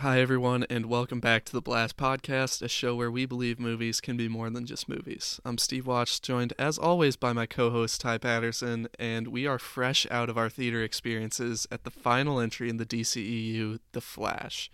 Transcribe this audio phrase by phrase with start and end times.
[0.00, 4.00] Hi, everyone, and welcome back to the Blast Podcast, a show where we believe movies
[4.00, 5.38] can be more than just movies.
[5.44, 9.58] I'm Steve Watch, joined as always by my co host Ty Patterson, and we are
[9.58, 14.70] fresh out of our theater experiences at the final entry in the DCEU, The Flash.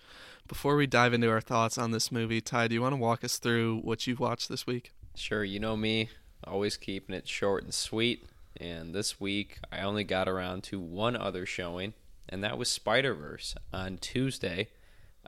[0.46, 3.24] Before we dive into our thoughts on this movie, Ty, do you want to walk
[3.24, 4.93] us through what you've watched this week?
[5.17, 6.08] Sure, you know me,
[6.45, 8.29] always keeping it short and sweet.
[8.58, 11.95] And this week, I only got around to one other showing,
[12.29, 14.69] and that was Spider Verse on Tuesday.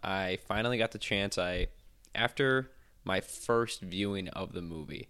[0.02, 1.38] I finally got the chance.
[1.38, 1.68] I
[2.14, 2.70] after
[3.04, 5.08] my first viewing of the movie,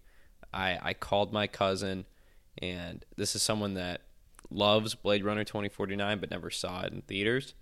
[0.53, 2.07] I I called my cousin,
[2.59, 4.03] and this is someone that
[4.51, 7.55] loves Blade Runner 2049 but never saw it in theaters.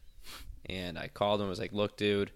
[0.69, 2.33] And I called him and was like, "Look, dude,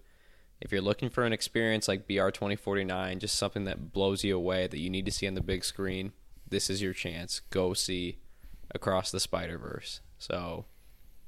[0.61, 4.67] if you're looking for an experience like BR 2049, just something that blows you away
[4.67, 6.13] that you need to see on the big screen,
[6.47, 7.41] this is your chance.
[7.49, 8.19] Go see
[8.73, 10.65] Across the Spider Verse." So,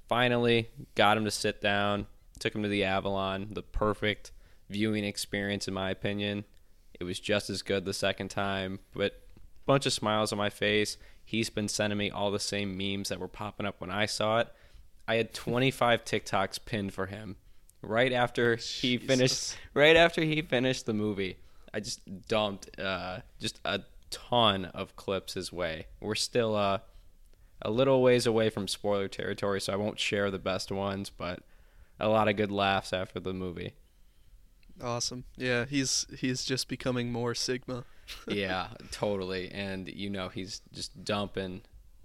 [0.08, 2.08] finally got him to sit down
[2.44, 4.32] took him to the Avalon, the perfect
[4.70, 6.44] viewing experience in my opinion.
[7.00, 10.50] It was just as good the second time, but a bunch of smiles on my
[10.50, 10.98] face.
[11.24, 14.40] He's been sending me all the same memes that were popping up when I saw
[14.40, 14.50] it.
[15.08, 17.38] I had 25 TikToks pinned for him
[17.82, 19.08] right after he Jesus.
[19.08, 21.38] finished right after he finished the movie.
[21.74, 25.88] I just dumped uh, just a ton of clips his way.
[26.02, 26.80] We're still uh,
[27.62, 31.42] a little ways away from spoiler territory, so I won't share the best ones, but
[32.04, 33.74] a lot of good laughs after the movie.
[34.82, 35.24] Awesome.
[35.38, 37.86] Yeah, he's he's just becoming more Sigma.
[38.28, 39.50] yeah, totally.
[39.52, 41.62] And you know, he's just dumping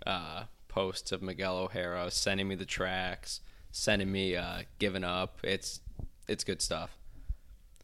[0.06, 3.40] uh, posts of Miguel O'Hara, sending me the tracks,
[3.72, 5.38] sending me uh, giving up.
[5.42, 5.80] It's
[6.28, 6.96] it's good stuff.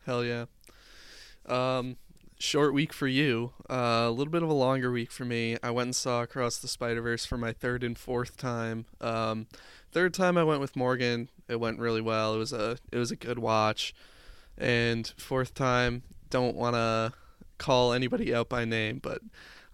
[0.06, 0.44] Hell yeah.
[1.46, 1.96] Um,
[2.38, 3.52] short week for you.
[3.68, 5.56] Uh, a little bit of a longer week for me.
[5.62, 8.86] I went and saw Across the Spider Verse for my third and fourth time.
[9.00, 9.46] Um,
[9.92, 11.30] third time I went with Morgan.
[11.48, 12.34] It went really well.
[12.34, 13.94] It was a it was a good watch.
[14.56, 17.12] And fourth time, don't want to
[17.58, 19.20] call anybody out by name, but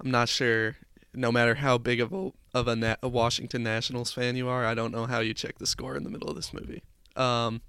[0.01, 0.77] I'm not sure.
[1.13, 4.65] No matter how big of a of a, Na- a Washington Nationals fan you are,
[4.65, 6.83] I don't know how you check the score in the middle of this movie.
[7.17, 7.63] Um,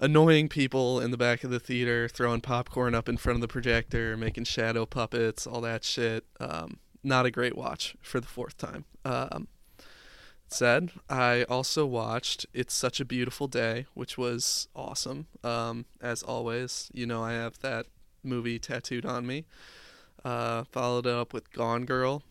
[0.00, 3.48] annoying people in the back of the theater, throwing popcorn up in front of the
[3.48, 6.24] projector, making shadow puppets, all that shit.
[6.40, 8.84] Um, not a great watch for the fourth time.
[9.04, 9.46] Um,
[10.48, 15.26] said, I also watched It's Such a Beautiful Day, which was awesome.
[15.44, 17.86] Um, as always, you know, I have that
[18.22, 19.44] movie tattooed on me.
[20.24, 22.22] Uh, followed up with Gone Girl,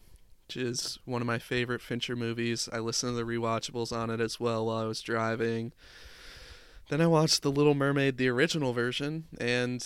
[0.47, 2.69] which is one of my favorite Fincher movies.
[2.71, 5.71] I listened to the rewatchables on it as well while I was driving.
[6.89, 9.85] Then I watched The Little Mermaid, the original version, and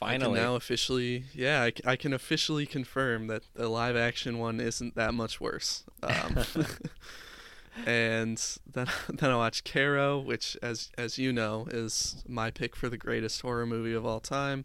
[0.00, 4.94] I Finally, now officially, yeah, I can officially confirm that the live action one isn't
[4.94, 5.84] that much worse.
[6.04, 6.38] Um,
[7.86, 8.40] and
[8.72, 12.96] then then I watched Caro, which, as as you know, is my pick for the
[12.96, 14.64] greatest horror movie of all time.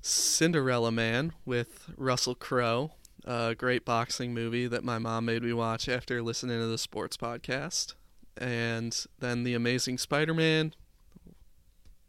[0.00, 2.92] Cinderella Man with Russell Crowe,
[3.24, 7.16] a great boxing movie that my mom made me watch after listening to the sports
[7.16, 7.94] podcast.
[8.36, 10.74] And then The Amazing Spider Man.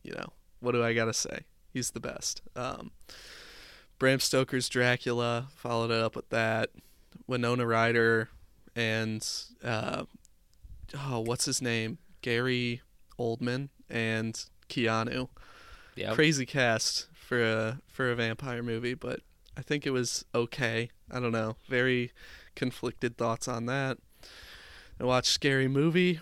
[0.03, 1.41] You know, what do I gotta say?
[1.73, 2.41] He's the best.
[2.55, 2.91] Um,
[3.99, 6.69] Bram Stoker's Dracula followed it up with that.
[7.27, 8.29] Winona Ryder
[8.75, 9.27] and
[9.63, 10.03] uh,
[10.95, 11.97] oh, what's his name?
[12.21, 12.81] Gary
[13.19, 15.29] Oldman and Keanu.
[15.95, 16.13] Yep.
[16.13, 19.21] Crazy cast for a for a vampire movie, but
[19.57, 20.91] I think it was okay.
[21.11, 21.55] I don't know.
[21.67, 22.11] Very
[22.55, 23.97] conflicted thoughts on that.
[24.99, 26.19] I watched Scary Movie,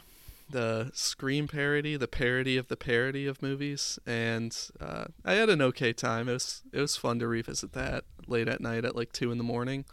[0.49, 5.61] the Scream parody, the parody of the parody of movies, and uh, I had an
[5.61, 6.27] okay time.
[6.27, 9.37] It was it was fun to revisit that late at night at like two in
[9.37, 9.85] the morning.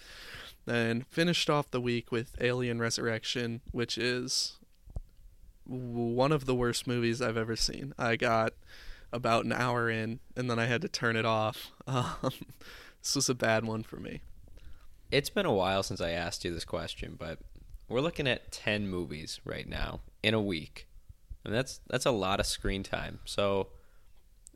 [0.64, 4.58] Then finished off the week with Alien Resurrection, which is
[5.64, 7.94] one of the worst movies I've ever seen.
[7.98, 8.52] I got
[9.12, 11.70] about an hour in, and then I had to turn it off.
[11.86, 12.32] Um,
[13.02, 14.20] this was a bad one for me.
[15.10, 17.40] It's been a while since I asked you this question, but
[17.92, 20.88] we're looking at 10 movies right now in a week.
[21.44, 23.18] And that's that's a lot of screen time.
[23.24, 23.68] So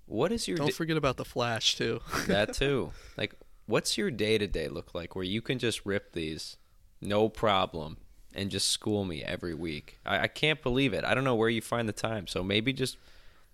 [0.07, 2.01] what is your Don't da- forget about the Flash too.
[2.27, 2.93] that too?
[3.17, 3.35] Like
[3.67, 6.57] what's your day-to-day look like where you can just rip these
[7.01, 7.99] no problem
[8.35, 9.99] and just school me every week?
[10.07, 11.05] I, I can't believe it.
[11.05, 12.27] I don't know where you find the time.
[12.29, 12.97] So maybe just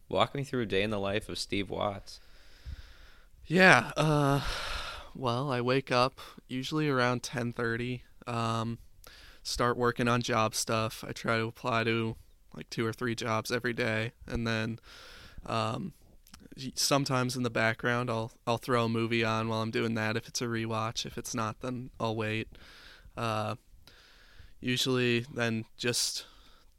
[0.08, 2.20] walk me through a day in the life of Steve Watts.
[3.46, 3.92] Yeah.
[3.96, 4.42] Uh,
[5.14, 8.02] well, I wake up usually around ten thirty.
[8.26, 8.78] Um,
[9.42, 11.04] start working on job stuff.
[11.06, 12.16] I try to apply to
[12.56, 14.78] like two or three jobs every day, and then
[15.46, 15.92] um,
[16.74, 20.16] sometimes in the background I'll I'll throw a movie on while I'm doing that.
[20.16, 22.48] If it's a rewatch, if it's not, then I'll wait.
[23.16, 23.56] Uh,
[24.60, 26.26] usually, then just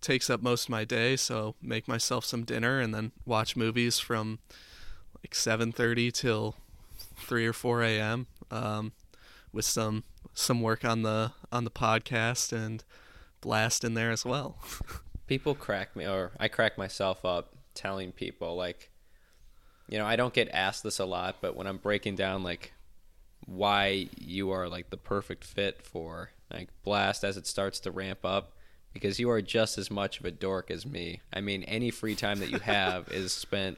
[0.01, 3.99] takes up most of my day, so make myself some dinner and then watch movies
[3.99, 4.39] from
[5.23, 6.55] like 7:30 till
[7.17, 8.27] 3 or 4 a.m.
[8.51, 8.91] Um,
[9.51, 10.03] with some
[10.33, 12.83] some work on the on the podcast and
[13.41, 14.57] blast in there as well.
[15.27, 18.91] people crack me, or I crack myself up telling people like,
[19.87, 22.73] you know, I don't get asked this a lot, but when I'm breaking down like
[23.45, 28.19] why you are like the perfect fit for like blast as it starts to ramp
[28.23, 28.53] up
[28.93, 31.21] because you are just as much of a dork as me.
[31.33, 33.77] I mean, any free time that you have is spent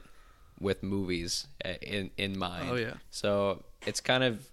[0.60, 2.70] with movies uh, in in mind.
[2.70, 2.94] Oh yeah.
[3.10, 4.46] So it's kind of,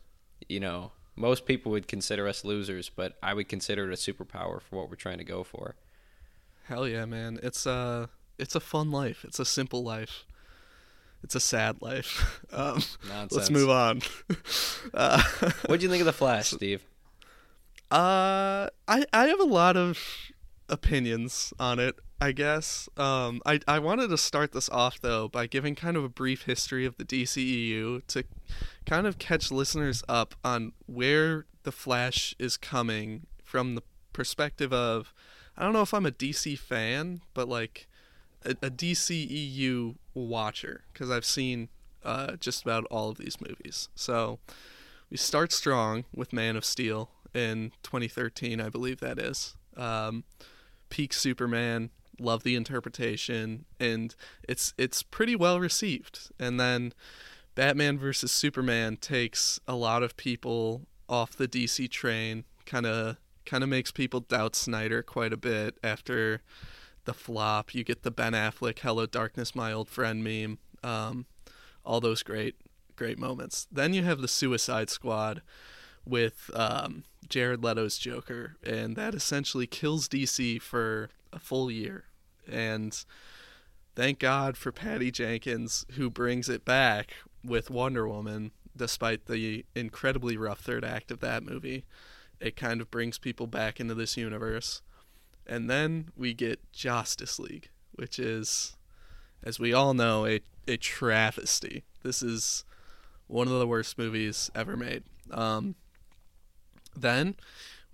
[0.47, 4.61] you know, most people would consider us losers, but I would consider it a superpower
[4.61, 5.75] for what we're trying to go for.
[6.65, 7.39] Hell yeah, man!
[7.43, 9.23] It's a it's a fun life.
[9.25, 10.25] It's a simple life.
[11.23, 12.39] It's a sad life.
[12.53, 13.31] Um, Nonsense.
[13.31, 14.03] let's move on.
[14.93, 15.23] uh,
[15.65, 16.83] what do you think of the Flash, Steve?
[17.89, 19.99] Uh, I I have a lot of
[20.69, 21.95] opinions on it.
[22.23, 22.87] I guess.
[22.95, 26.43] Um, I I wanted to start this off though by giving kind of a brief
[26.43, 28.23] history of the DCEU to
[28.85, 33.83] kind of catch listeners up on where the Flash is coming from the
[34.13, 35.13] perspective of
[35.57, 37.89] I don't know if I'm a DC fan, but like
[38.45, 41.67] a, a DCEU watcher because I've seen
[42.05, 43.89] uh, just about all of these movies.
[43.95, 44.39] So
[45.09, 49.57] we start strong with Man of Steel in 2013, I believe that is.
[49.75, 50.23] Um,
[50.89, 54.15] peak Superman, love the interpretation, and
[54.47, 56.31] it's it's pretty well received.
[56.39, 56.93] And then
[57.55, 63.63] Batman versus Superman takes a lot of people off the DC train, kind of kind
[63.63, 66.41] of makes people doubt Snyder quite a bit after
[67.05, 67.75] the flop.
[67.75, 71.25] You get the Ben Affleck "Hello Darkness, My Old Friend" meme, um,
[71.85, 72.55] all those great
[72.95, 73.67] great moments.
[73.71, 75.41] Then you have the Suicide Squad
[76.05, 82.05] with um, Jared Leto's Joker, and that essentially kills DC for a full year.
[82.49, 83.03] And
[83.95, 87.13] thank God for Patty Jenkins, who brings it back
[87.43, 91.85] with Wonder Woman, despite the incredibly rough third act of that movie.
[92.39, 94.81] It kind of brings people back into this universe.
[95.45, 98.75] And then we get Justice League, which is,
[99.43, 101.83] as we all know, a, a travesty.
[102.01, 102.65] This is
[103.27, 105.03] one of the worst movies ever made.
[105.31, 105.75] Um,
[106.95, 107.35] then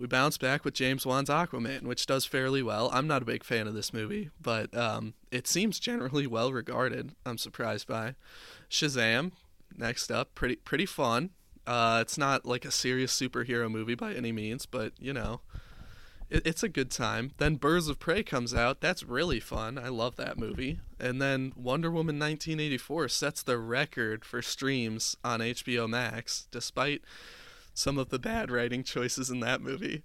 [0.00, 2.88] we bounce back with James Wan's Aquaman, which does fairly well.
[2.90, 7.14] I'm not a big fan of this movie, but um, it seems generally well regarded.
[7.26, 8.14] I'm surprised by
[8.70, 9.32] Shazam.
[9.76, 11.30] Next up, pretty pretty fun.
[11.66, 15.42] Uh, it's not like a serious superhero movie by any means, but you know,
[16.30, 17.32] it, it's a good time.
[17.36, 18.80] Then Birds of Prey comes out.
[18.80, 19.78] That's really fun.
[19.78, 20.80] I love that movie.
[20.98, 27.02] And then Wonder Woman 1984 sets the record for streams on HBO Max, despite
[27.80, 30.02] some of the bad writing choices in that movie.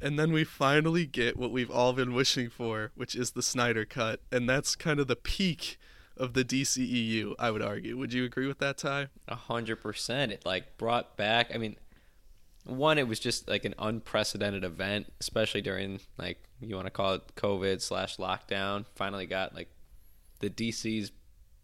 [0.00, 3.84] And then we finally get what we've all been wishing for, which is the Snyder
[3.84, 4.20] Cut.
[4.32, 5.78] And that's kind of the peak
[6.16, 7.96] of the DCEU, I would argue.
[7.96, 9.08] Would you agree with that, Ty?
[9.28, 10.32] A hundred percent.
[10.32, 11.52] It like brought back.
[11.54, 11.76] I mean,
[12.64, 17.14] one, it was just like an unprecedented event, especially during like you want to call
[17.14, 18.84] it COVID slash lockdown.
[18.94, 19.68] Finally got like
[20.40, 21.12] the DC's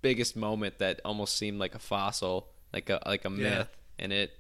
[0.03, 3.69] biggest moment that almost seemed like a fossil, like a like a myth,
[3.99, 4.05] yeah.
[4.05, 4.33] and it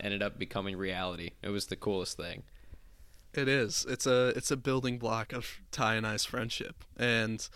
[0.00, 1.30] ended up becoming reality.
[1.42, 2.42] It was the coolest thing.
[3.32, 3.86] It is.
[3.88, 6.84] It's a it's a building block of Ty and I's friendship.
[6.96, 7.48] And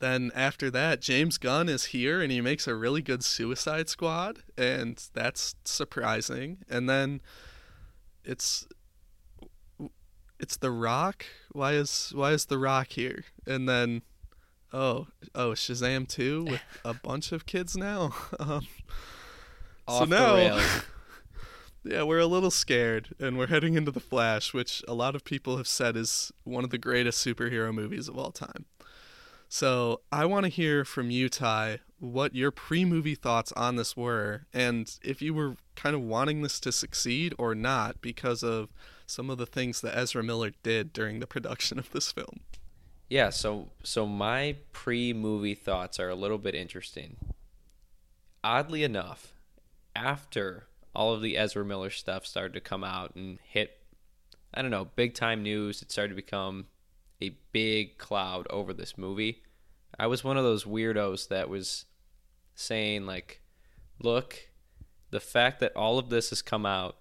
[0.00, 4.42] then after that, James Gunn is here and he makes a really good Suicide Squad,
[4.58, 6.58] and that's surprising.
[6.68, 7.20] And then
[8.24, 8.66] it's
[10.40, 11.26] it's The Rock.
[11.52, 13.24] Why is why is The Rock here?
[13.46, 14.02] And then
[14.72, 15.06] oh
[15.36, 18.12] oh Shazam two with a bunch of kids now.
[18.40, 18.66] um,
[19.88, 20.60] so now
[21.84, 25.24] yeah, we're a little scared, and we're heading into The Flash, which a lot of
[25.24, 28.66] people have said is one of the greatest superhero movies of all time.
[29.48, 33.96] So I want to hear from you, Ty, what your pre movie thoughts on this
[33.96, 38.70] were, and if you were kind of wanting this to succeed or not because of
[39.06, 42.40] some of the things that Ezra Miller did during the production of this film.
[43.10, 47.16] Yeah, so so my pre movie thoughts are a little bit interesting.
[48.42, 49.34] Oddly enough,
[49.94, 53.80] after all of the Ezra Miller stuff started to come out and hit,
[54.52, 55.82] I don't know, big time news.
[55.82, 56.66] It started to become
[57.20, 59.42] a big cloud over this movie.
[59.98, 61.86] I was one of those weirdos that was
[62.54, 63.40] saying, like,
[64.00, 64.50] look,
[65.10, 66.96] the fact that all of this has come out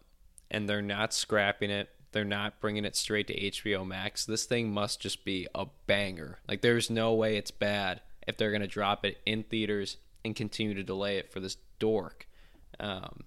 [0.50, 4.74] and they're not scrapping it, they're not bringing it straight to HBO Max, this thing
[4.74, 6.40] must just be a banger.
[6.48, 10.36] Like, there's no way it's bad if they're going to drop it in theaters and
[10.36, 12.28] continue to delay it for this dork.
[12.80, 13.24] Um,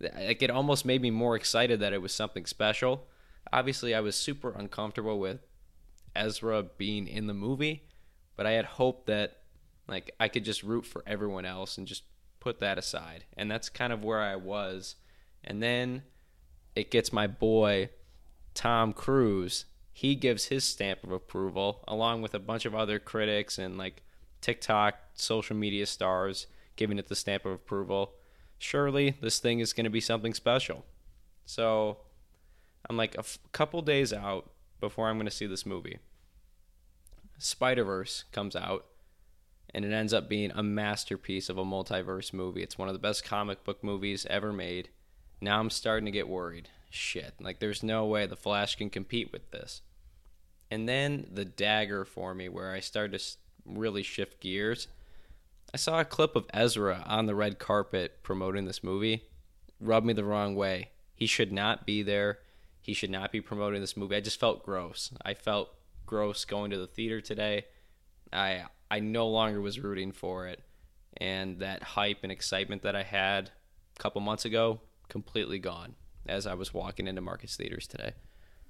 [0.00, 3.06] like it almost made me more excited that it was something special.
[3.52, 5.40] Obviously, I was super uncomfortable with
[6.16, 7.84] Ezra being in the movie,
[8.36, 9.40] but I had hoped that
[9.86, 12.04] like I could just root for everyone else and just
[12.40, 13.24] put that aside.
[13.36, 14.96] And that's kind of where I was.
[15.42, 16.02] And then
[16.74, 17.90] it gets my boy
[18.54, 19.66] Tom Cruise.
[19.92, 24.02] He gives his stamp of approval along with a bunch of other critics and like
[24.40, 26.46] TikTok social media stars
[26.76, 28.14] giving it the stamp of approval.
[28.58, 30.84] Surely this thing is going to be something special.
[31.44, 31.98] So
[32.88, 35.98] I'm like a f- couple days out before I'm going to see this movie.
[37.38, 38.86] Spider Verse comes out,
[39.74, 42.62] and it ends up being a masterpiece of a multiverse movie.
[42.62, 44.88] It's one of the best comic book movies ever made.
[45.40, 46.68] Now I'm starting to get worried.
[46.90, 49.82] Shit, like there's no way the Flash can compete with this.
[50.70, 54.88] And then the dagger for me, where I started to really shift gears.
[55.72, 59.24] I saw a clip of Ezra on the red carpet promoting this movie.
[59.80, 60.90] Rubbed me the wrong way.
[61.14, 62.38] He should not be there.
[62.80, 64.16] He should not be promoting this movie.
[64.16, 65.10] I just felt gross.
[65.24, 65.70] I felt
[66.06, 67.64] gross going to the theater today.
[68.32, 70.62] I I no longer was rooting for it,
[71.16, 73.50] and that hype and excitement that I had
[73.98, 75.94] a couple months ago completely gone
[76.26, 78.12] as I was walking into Marcus theaters today.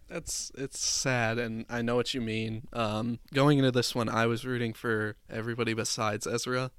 [0.09, 2.69] That's it's sad, and I know what you mean.
[2.73, 6.71] Um, going into this one, I was rooting for everybody besides Ezra.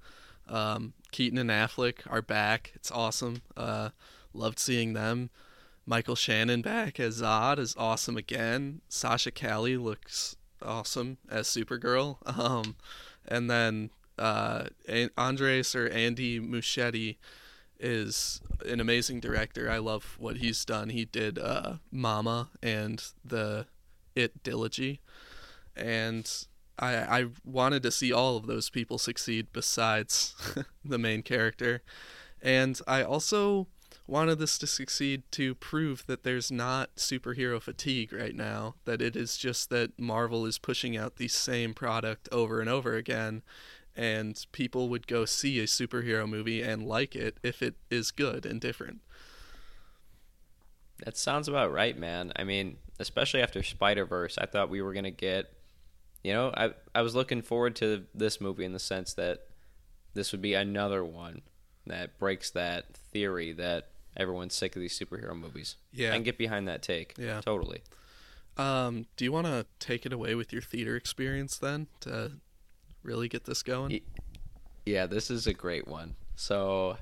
[0.48, 2.72] Um, Keaton and Affleck are back.
[2.76, 3.42] It's awesome.
[3.58, 3.90] Uh,
[4.34, 5.32] loved seeing them.
[5.86, 8.82] Michael Shannon back as Zod is awesome again.
[8.90, 12.18] Sasha Calle looks awesome as Supergirl.
[12.40, 12.76] Um,
[13.28, 13.90] and then
[14.20, 14.66] uh,
[15.18, 17.16] Andres or Andy Muschietti
[17.80, 19.70] is an amazing director.
[19.70, 20.90] I love what he's done.
[20.90, 23.68] He did uh, Mama and the
[24.16, 25.00] It Dilogy,
[25.76, 26.30] and
[26.80, 30.36] I I wanted to see all of those people succeed besides
[30.86, 31.82] the main character,
[32.42, 33.68] and I also
[34.08, 39.16] wanted this to succeed to prove that there's not superhero fatigue right now, that it
[39.16, 43.42] is just that Marvel is pushing out the same product over and over again,
[43.96, 48.46] and people would go see a superhero movie and like it if it is good
[48.46, 49.02] and different.
[51.04, 52.32] That sounds about right, man.
[52.36, 55.52] I mean, especially after Spider Verse, I thought we were gonna get,
[56.24, 59.48] you know, I I was looking forward to this movie in the sense that
[60.14, 61.42] this would be another one
[61.86, 65.76] that breaks that theory that everyone's sick of these superhero movies.
[65.92, 67.14] Yeah, and get behind that take.
[67.18, 67.82] Yeah, totally.
[68.58, 72.32] Um, do you want to take it away with your theater experience then to
[73.06, 74.02] really get this going?
[74.86, 76.16] Yeah, this is a great one.
[76.36, 76.98] So,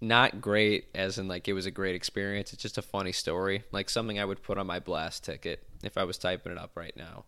[0.00, 2.52] not great as in like it was a great experience.
[2.52, 5.96] It's just a funny story, like something I would put on my blast ticket if
[5.96, 7.24] I was typing it up right now.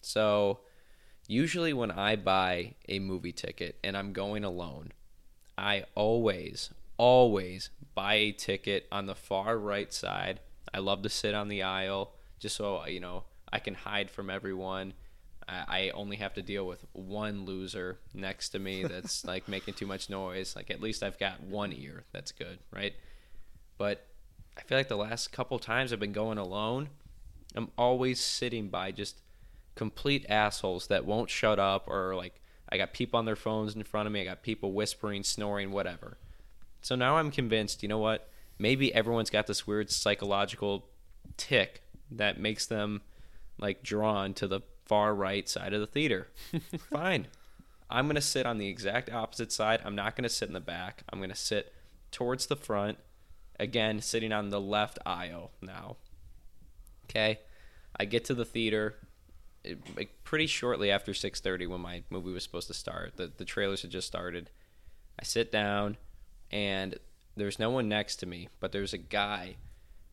[0.00, 0.60] So,
[1.26, 4.92] usually when I buy a movie ticket and I'm going alone,
[5.58, 10.40] I always, always buy a ticket on the far right side.
[10.72, 14.30] I love to sit on the aisle just so you know I can hide from
[14.30, 14.94] everyone.
[15.68, 19.86] I only have to deal with one loser next to me that's like making too
[19.86, 20.54] much noise.
[20.54, 22.94] Like at least I've got one ear that's good, right?
[23.78, 24.06] But
[24.56, 26.90] I feel like the last couple times I've been going alone,
[27.56, 29.22] I'm always sitting by just
[29.74, 32.40] complete assholes that won't shut up or like
[32.70, 35.72] I got people on their phones in front of me, I got people whispering, snoring,
[35.72, 36.18] whatever.
[36.82, 38.28] So now I'm convinced, you know what?
[38.58, 40.86] Maybe everyone's got this weird psychological
[41.36, 43.02] tick that makes them
[43.58, 46.26] like drawn to the far right side of the theater.
[46.90, 47.28] Fine.
[47.88, 49.80] I'm going to sit on the exact opposite side.
[49.84, 51.04] I'm not going to sit in the back.
[51.08, 51.72] I'm going to sit
[52.10, 52.98] towards the front.
[53.60, 55.98] Again, sitting on the left aisle now.
[57.04, 57.38] Okay.
[58.00, 58.96] I get to the theater
[59.62, 63.16] it, like pretty shortly after 6:30 when my movie was supposed to start.
[63.16, 64.50] The the trailers had just started.
[65.20, 65.98] I sit down
[66.50, 66.98] and
[67.36, 69.54] there's no one next to me, but there's a guy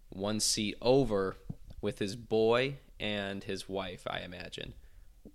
[0.10, 1.36] one seat over
[1.81, 4.73] with his boy and his wife, I imagine.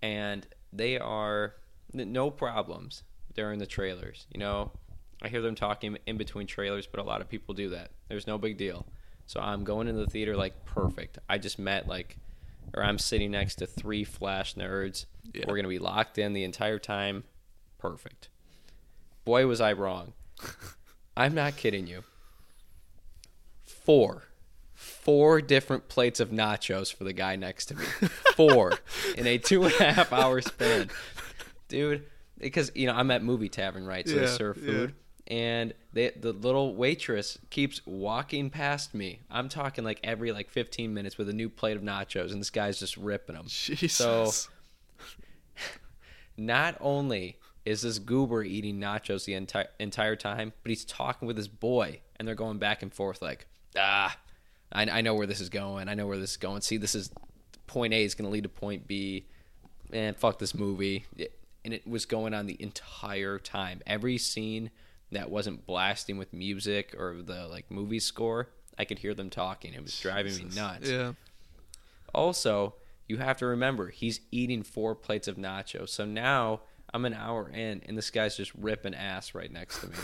[0.03, 1.55] And they are
[1.93, 3.03] no problems
[3.35, 4.27] during the trailers.
[4.33, 4.73] You know,
[5.23, 7.91] I hear them talking in between trailers, but a lot of people do that.
[8.09, 8.87] There's no big deal.
[9.27, 11.19] So I'm going into the theater like perfect.
[11.29, 12.17] I just met like,
[12.75, 15.07] or I'm sitting next to three Flash nerds.
[15.33, 15.45] Yeah.
[15.47, 17.25] We're going to be locked in the entire time.
[17.79, 18.29] Perfect.
[19.25, 20.15] Boy, was I wrong.
[21.17, 22.03] I'm not kidding you.
[23.65, 24.25] Four.
[25.03, 27.85] Four different plates of nachos for the guy next to me.
[28.37, 28.79] Four
[29.17, 30.91] in a two and a half hour span.
[31.69, 32.05] Dude,
[32.39, 34.09] because, you know, I'm at Movie Tavern, right?
[34.09, 34.95] So yeah, they serve food.
[35.27, 35.35] Yeah.
[35.35, 39.21] And they, the little waitress keeps walking past me.
[39.31, 42.51] I'm talking like every like 15 minutes with a new plate of nachos, and this
[42.51, 43.47] guy's just ripping them.
[43.49, 43.95] Jesus.
[43.95, 44.31] So,
[46.37, 51.37] not only is this goober eating nachos the entire entire time, but he's talking with
[51.37, 54.17] his boy, and they're going back and forth like, ah,
[54.73, 55.89] I, I know where this is going.
[55.89, 56.63] I know where this is going.
[56.63, 57.11] See, this is
[57.67, 59.27] point A is going to lead to point B.
[59.91, 61.05] man, fuck this movie.
[61.17, 63.83] It- and it was going on the entire time.
[63.87, 64.73] Every scene
[65.13, 69.73] that wasn't blasting with music or the like movie score, I could hear them talking.
[69.73, 70.91] It was driving me nuts.
[70.91, 71.13] Yeah.
[72.15, 72.75] Also,
[73.09, 75.91] you have to remember he's eating four plates of nachos.
[75.91, 76.63] So now
[76.95, 79.95] I'm an hour in, and this guy's just ripping ass right next to me.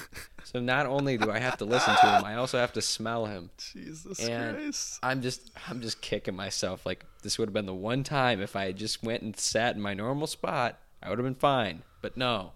[0.44, 3.26] so not only do I have to listen to him, I also have to smell
[3.26, 3.50] him.
[3.58, 4.98] Jesus And Christ.
[5.02, 6.86] I'm just I'm just kicking myself.
[6.86, 9.76] Like this would have been the one time if I had just went and sat
[9.76, 11.82] in my normal spot, I would have been fine.
[12.00, 12.52] But no.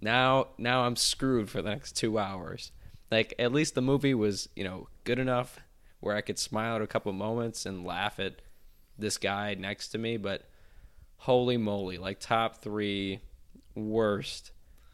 [0.00, 2.72] Now now I'm screwed for the next two hours.
[3.10, 5.60] Like at least the movie was, you know, good enough
[6.00, 8.42] where I could smile at a couple moments and laugh at
[8.98, 10.48] this guy next to me, but
[11.18, 13.20] holy moly, like top three
[13.74, 14.52] worst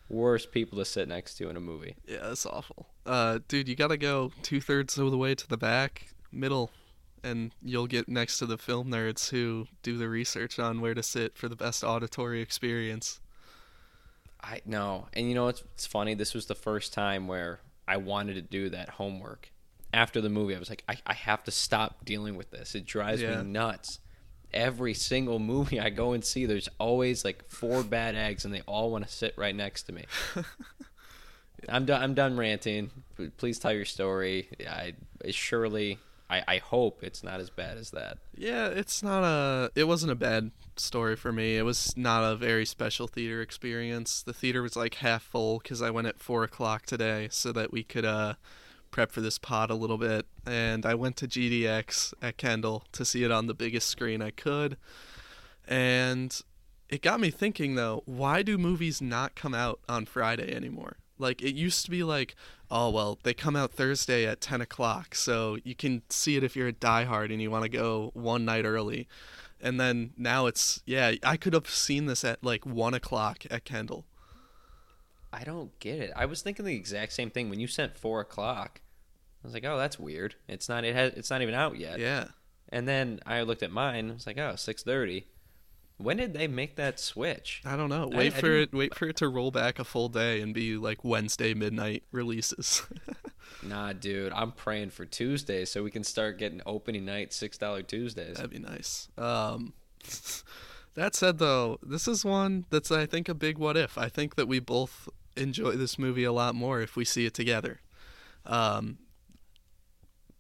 [0.09, 1.97] worst people to sit next to in a movie.
[2.07, 2.87] Yeah, that's awful.
[3.05, 6.71] Uh, dude, you gotta go two thirds of the way to the back, middle,
[7.25, 11.03] and you'll get next to the film nerds who do the research on where to
[11.03, 13.21] sit for the best auditory experience.
[14.41, 16.15] I know, and you know it's, it's funny.
[16.15, 19.51] This was the first time where I wanted to do that homework.
[19.93, 22.75] After the movie, I was like, I, I have to stop dealing with this.
[22.75, 23.43] It drives Yeah.
[23.43, 23.99] me nuts.
[24.53, 28.63] Every single movie I go and see, there's always like four bad eggs, and they
[28.63, 30.05] all want to sit right next to me.
[31.69, 32.03] I'm done.
[32.03, 32.91] I'm done ranting.
[33.39, 34.49] Please tell your story.
[34.69, 34.95] I
[35.31, 35.99] surely.
[36.29, 38.19] I, I hope it's not as bad as that.
[38.37, 39.71] Yeah, it's not a.
[39.75, 41.57] It wasn't a bad story for me.
[41.57, 44.23] It was not a very special theater experience.
[44.23, 47.73] The theater was like half full because I went at four o'clock today so that
[47.73, 48.35] we could uh,
[48.97, 50.25] prep for this pod a little bit.
[50.47, 54.31] And I went to GDX at Kendall to see it on the biggest screen I
[54.31, 54.79] could.
[55.69, 56.35] And
[56.89, 60.97] it got me thinking though, why do movies not come out on Friday anymore?
[61.19, 62.37] Like it used to be like,
[62.71, 66.57] oh well, they come out Thursday at ten o'clock, so you can see it if
[66.57, 69.07] you're a diehard and you want to go one night early.
[69.61, 73.67] And then now it's yeah, I could have seen this at like one o'clock at
[73.67, 74.07] Kendall.
[75.35, 76.13] I don't get it.
[76.17, 78.81] I was thinking the exact same thing when you sent four o'clock.
[79.43, 80.35] I was like, oh, that's weird.
[80.49, 80.85] It's not.
[80.85, 81.13] It has.
[81.15, 81.99] It's not even out yet.
[81.99, 82.29] Yeah.
[82.69, 84.11] And then I looked at mine.
[84.11, 85.25] I was like, oh, 6.30.
[85.99, 87.63] When did they make that switch?
[87.65, 88.09] I don't know.
[88.09, 90.77] Wait I for it wait for it to roll back a full day and be
[90.77, 92.83] like Wednesday midnight releases.
[93.63, 94.33] Nah, dude.
[94.33, 98.37] I'm praying for Tuesday so we can start getting opening night six dollar Tuesdays.
[98.37, 99.09] That'd be nice.
[99.17, 99.73] Um,
[100.95, 103.99] that said, though, this is one that's I think a big what if.
[103.99, 107.35] I think that we both enjoy this movie a lot more if we see it
[107.35, 107.81] together.
[108.45, 108.99] Um,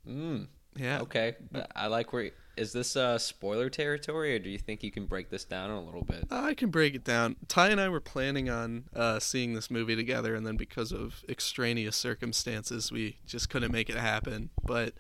[0.09, 1.01] Mm, yeah.
[1.01, 1.37] okay.
[1.75, 2.31] I like where.
[2.57, 5.85] Is this uh, spoiler territory, or do you think you can break this down a
[5.85, 6.25] little bit?
[6.31, 7.37] I can break it down.
[7.49, 11.23] Ty and I were planning on uh, seeing this movie together, and then because of
[11.29, 14.49] extraneous circumstances, we just couldn't make it happen.
[14.65, 14.95] But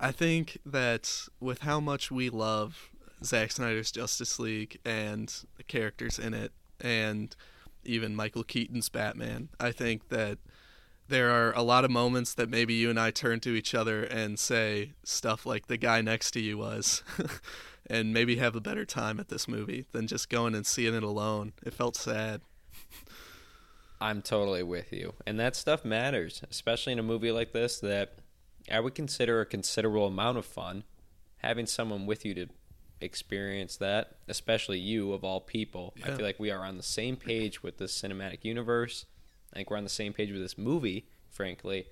[0.00, 2.90] I think that with how much we love
[3.22, 7.36] Zack Snyder's Justice League and the characters in it, and
[7.84, 10.38] even Michael Keaton's Batman, I think that
[11.08, 14.02] there are a lot of moments that maybe you and I turn to each other
[14.02, 17.02] and say stuff like the guy next to you was,
[17.86, 21.02] and maybe have a better time at this movie than just going and seeing it
[21.02, 21.52] alone.
[21.64, 22.40] It felt sad.
[24.00, 25.14] I'm totally with you.
[25.26, 28.16] And that stuff matters, especially in a movie like this that
[28.70, 30.84] I would consider a considerable amount of fun.
[31.38, 32.48] Having someone with you to
[33.00, 35.94] experience that, especially you of all people.
[36.02, 39.06] I feel like we are on the same page with this cinematic universe.
[39.56, 41.86] I think we're on the same page with this movie, frankly.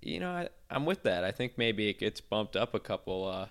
[0.00, 1.22] You know, I, I'm with that.
[1.22, 3.48] I think maybe it gets bumped up a couple uh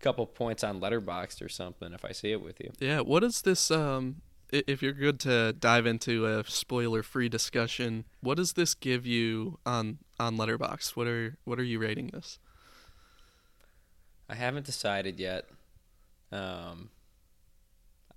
[0.00, 2.72] couple points on letterboxd or something if I see it with you.
[2.80, 8.36] Yeah, what is this um if you're good to dive into a spoiler-free discussion, what
[8.36, 10.96] does this give you on on Letterboxd?
[10.96, 12.40] What are what are you rating this?
[14.28, 15.46] I haven't decided yet.
[16.32, 16.90] Um,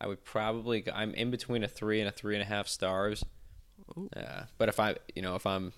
[0.01, 0.83] I would probably.
[0.91, 3.23] I'm in between a three and a three and a half stars.
[3.97, 4.09] Ooh.
[4.15, 5.73] Yeah, but if I, you know, if I'm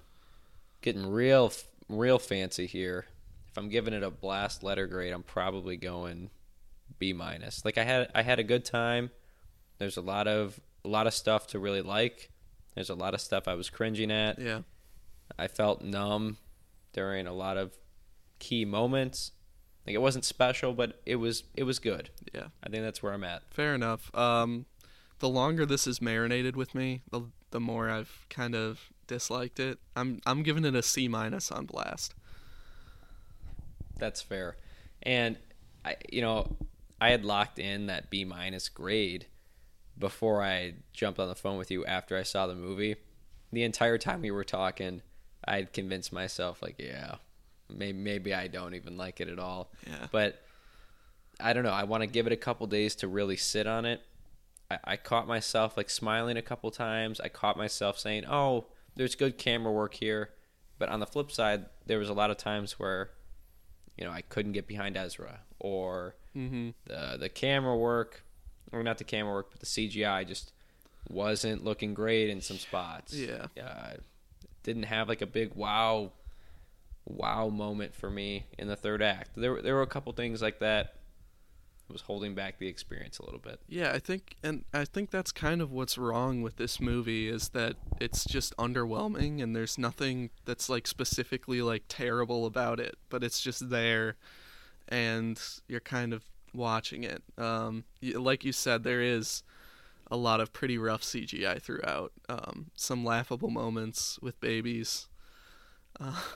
[0.81, 1.51] getting real,
[1.89, 3.05] real fancy here,
[3.49, 6.29] if I'm giving it a blast letter grade, I'm probably going
[6.99, 7.65] B minus.
[7.65, 9.11] Like I had, I had a good time.
[9.77, 12.31] There's a lot of a lot of stuff to really like.
[12.75, 14.39] There's a lot of stuff I was cringing at.
[14.39, 14.61] Yeah.
[15.37, 16.37] I felt numb
[16.93, 17.77] during a lot of
[18.39, 19.31] key moments.
[19.85, 22.09] Like it wasn't special, but it was it was good.
[22.33, 22.47] Yeah.
[22.63, 23.43] I think that's where I'm at.
[23.51, 24.13] Fair enough.
[24.15, 24.65] Um,
[25.19, 27.21] the longer this is marinated with me, the
[27.51, 29.77] the more I've kind of disliked it.
[29.95, 32.13] I'm I'm giving it a C minus on Blast.
[33.99, 34.57] That's fair.
[35.03, 35.37] And
[35.85, 36.55] I you know,
[36.99, 39.27] I had locked in that B minus grade
[39.97, 42.95] before I jumped on the phone with you after I saw the movie.
[43.51, 45.01] The entire time we were talking,
[45.45, 47.15] I had convinced myself like, yeah,
[47.69, 49.71] maybe maybe I don't even like it at all.
[49.85, 50.07] Yeah.
[50.11, 50.41] But
[51.39, 51.71] I don't know.
[51.71, 54.01] I want to give it a couple days to really sit on it
[54.71, 57.19] I, I caught myself like smiling a couple times.
[57.19, 60.31] I caught myself saying, "Oh, there's good camera work here."
[60.79, 63.11] But on the flip side, there was a lot of times where,
[63.97, 66.69] you know, I couldn't get behind Ezra or Mm-hmm.
[66.85, 68.23] the the camera work,
[68.71, 70.53] or not the camera work, but the CGI just
[71.09, 73.13] wasn't looking great in some spots.
[73.13, 73.47] Yeah.
[73.61, 73.95] uh,
[74.63, 76.11] didn't have like a big wow,
[77.05, 79.31] wow moment for me in the third act.
[79.35, 80.95] There there were a couple things like that.
[81.91, 83.59] Was holding back the experience a little bit.
[83.67, 87.49] Yeah, I think, and I think that's kind of what's wrong with this movie is
[87.49, 93.23] that it's just underwhelming, and there's nothing that's like specifically like terrible about it, but
[93.23, 94.15] it's just there,
[94.87, 96.23] and you're kind of
[96.53, 97.23] watching it.
[97.37, 99.43] Um, like you said, there is
[100.09, 102.11] a lot of pretty rough CGI throughout.
[102.27, 105.07] Um, some laughable moments with babies.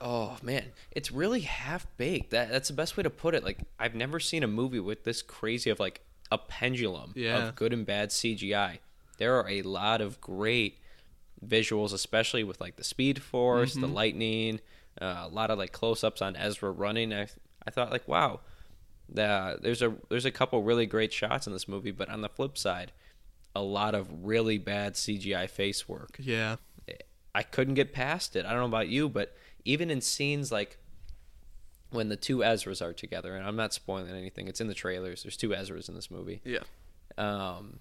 [0.01, 2.31] Oh man, it's really half baked.
[2.31, 3.43] That that's the best way to put it.
[3.43, 6.01] Like I've never seen a movie with this crazy of like
[6.31, 7.47] a pendulum Yeah.
[7.49, 8.79] of good and bad CGI.
[9.17, 10.79] There are a lot of great
[11.45, 14.59] visuals, especially with like the Speed Force, the lightning,
[15.01, 17.13] uh, a lot of like close-ups on Ezra running.
[17.13, 17.27] I
[17.65, 18.41] I thought like wow,
[19.09, 22.29] the, there's a there's a couple really great shots in this movie, but on the
[22.29, 22.91] flip side,
[23.55, 26.17] a lot of really bad CGI face work.
[26.19, 26.57] Yeah,
[27.33, 28.45] I couldn't get past it.
[28.45, 30.77] I don't know about you, but even in scenes like
[31.89, 35.23] when the two Ezras are together, and I'm not spoiling anything, it's in the trailers.
[35.23, 36.41] There's two Ezras in this movie.
[36.43, 36.59] yeah,
[37.17, 37.79] Um,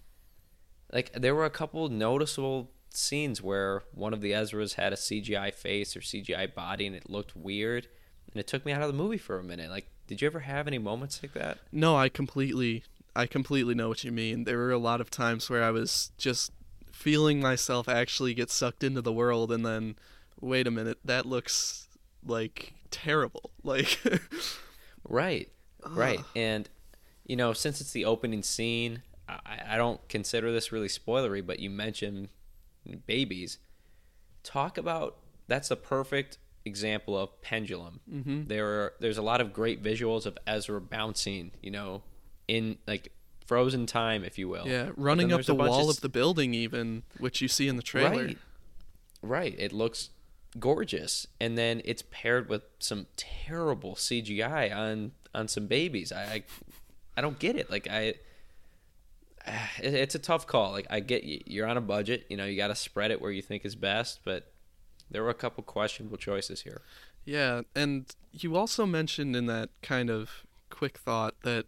[0.92, 5.52] like there were a couple noticeable scenes where one of the Ezras had a CGI
[5.52, 7.88] face or CGI body, and it looked weird,
[8.32, 9.70] and it took me out of the movie for a minute.
[9.70, 11.58] Like, did you ever have any moments like that?
[11.72, 12.84] No, I completely
[13.16, 14.44] I completely know what you mean.
[14.44, 16.52] There were a lot of times where I was just
[16.92, 19.96] feeling myself actually get sucked into the world and then
[20.44, 21.88] wait a minute, that looks
[22.26, 23.50] like terrible.
[23.64, 23.98] Like
[25.08, 25.48] Right,
[25.88, 26.20] right.
[26.36, 26.68] And
[27.26, 31.58] you know, since it's the opening scene, I, I don't consider this really spoilery, but
[31.60, 32.28] you mentioned
[33.06, 33.58] babies.
[34.42, 35.16] Talk about
[35.48, 38.00] that's a perfect example of pendulum.
[38.10, 38.44] Mm-hmm.
[38.48, 42.02] There are there's a lot of great visuals of Ezra bouncing, you know,
[42.46, 43.08] in like
[43.46, 44.66] frozen time, if you will.
[44.66, 47.82] yeah, running up the wall s- of the building even, which you see in the
[47.82, 48.24] trailer.
[48.26, 48.38] Right.
[49.22, 49.54] Right.
[49.58, 50.10] It looks
[50.58, 51.26] gorgeous.
[51.40, 56.12] And then it's paired with some terrible CGI on on some babies.
[56.12, 56.42] I I,
[57.16, 57.70] I don't get it.
[57.70, 58.14] Like I
[59.46, 60.72] it- it's a tough call.
[60.72, 63.20] Like I get you- you're on a budget, you know, you got to spread it
[63.20, 64.52] where you think is best, but
[65.10, 66.80] there were a couple questionable choices here.
[67.24, 71.66] Yeah, and you also mentioned in that kind of quick thought that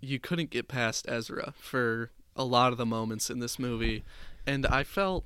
[0.00, 4.02] you couldn't get past Ezra for a lot of the moments in this movie,
[4.46, 5.24] and I felt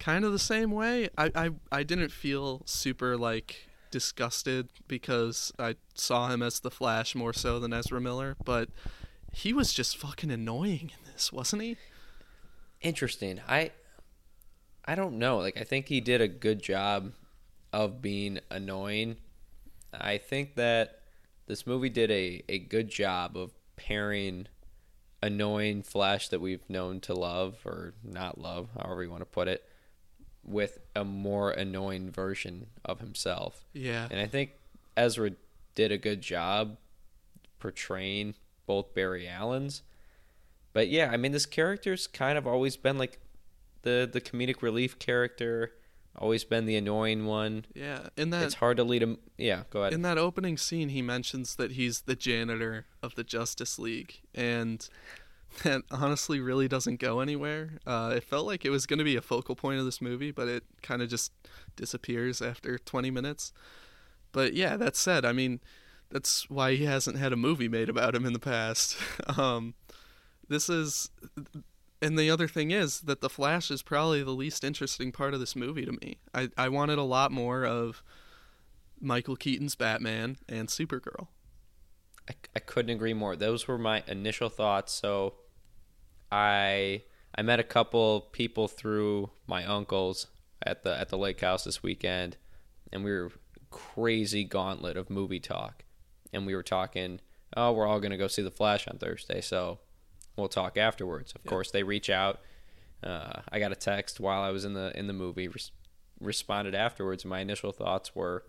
[0.00, 1.08] kind of the same way.
[1.16, 7.14] I I, I didn't feel super like disgusted because I saw him as the Flash
[7.14, 8.70] more so than Ezra Miller, but
[9.32, 11.76] he was just fucking annoying in this, wasn't he?
[12.80, 13.40] Interesting.
[13.46, 13.70] I
[14.84, 15.38] I don't know.
[15.38, 17.12] Like I think he did a good job
[17.72, 19.18] of being annoying.
[19.92, 21.00] I think that
[21.46, 24.46] this movie did a, a good job of pairing
[25.22, 29.48] annoying Flash that we've known to love or not love, however you want to put
[29.48, 29.62] it,
[30.44, 33.64] with a more annoying version of himself.
[33.72, 34.08] Yeah.
[34.10, 34.52] And I think
[34.96, 35.32] Ezra
[35.74, 36.76] did a good job
[37.58, 38.34] portraying
[38.66, 39.82] both Barry Allen's.
[40.72, 43.18] But yeah, I mean this character's kind of always been like
[43.82, 45.72] the the comedic relief character,
[46.16, 47.64] always been the annoying one.
[47.74, 48.08] Yeah.
[48.16, 49.18] In that it's hard to lead him.
[49.36, 49.92] Yeah, go ahead.
[49.92, 54.88] In that opening scene, he mentions that he's the janitor of the Justice League, and
[55.62, 57.78] that honestly really doesn't go anywhere.
[57.86, 60.30] Uh, it felt like it was going to be a focal point of this movie,
[60.30, 61.32] but it kind of just
[61.76, 63.52] disappears after 20 minutes.
[64.32, 65.60] But yeah, that said, I mean,
[66.10, 68.96] that's why he hasn't had a movie made about him in the past.
[69.36, 69.74] um,
[70.48, 71.10] this is.
[72.02, 75.40] And the other thing is that the Flash is probably the least interesting part of
[75.40, 76.16] this movie to me.
[76.32, 78.02] I, I wanted a lot more of
[78.98, 81.26] Michael Keaton's Batman and Supergirl.
[82.30, 83.36] I, I couldn't agree more.
[83.36, 84.92] Those were my initial thoughts.
[84.92, 85.34] So
[86.32, 87.02] I
[87.34, 90.26] I met a couple people through my uncles
[90.62, 92.36] at the at the lake house this weekend
[92.92, 93.30] and we were
[93.70, 95.84] crazy gauntlet of movie talk.
[96.32, 97.20] And we were talking,
[97.56, 99.78] oh, we're all going to go see The Flash on Thursday, so
[100.36, 101.32] we'll talk afterwards.
[101.32, 101.48] Of Yeah.
[101.50, 102.40] course, they reach out.
[103.02, 105.48] Uh, I got a text while I was in the in the movie.
[105.48, 105.72] Res-
[106.20, 107.24] responded afterwards.
[107.24, 108.44] My initial thoughts were,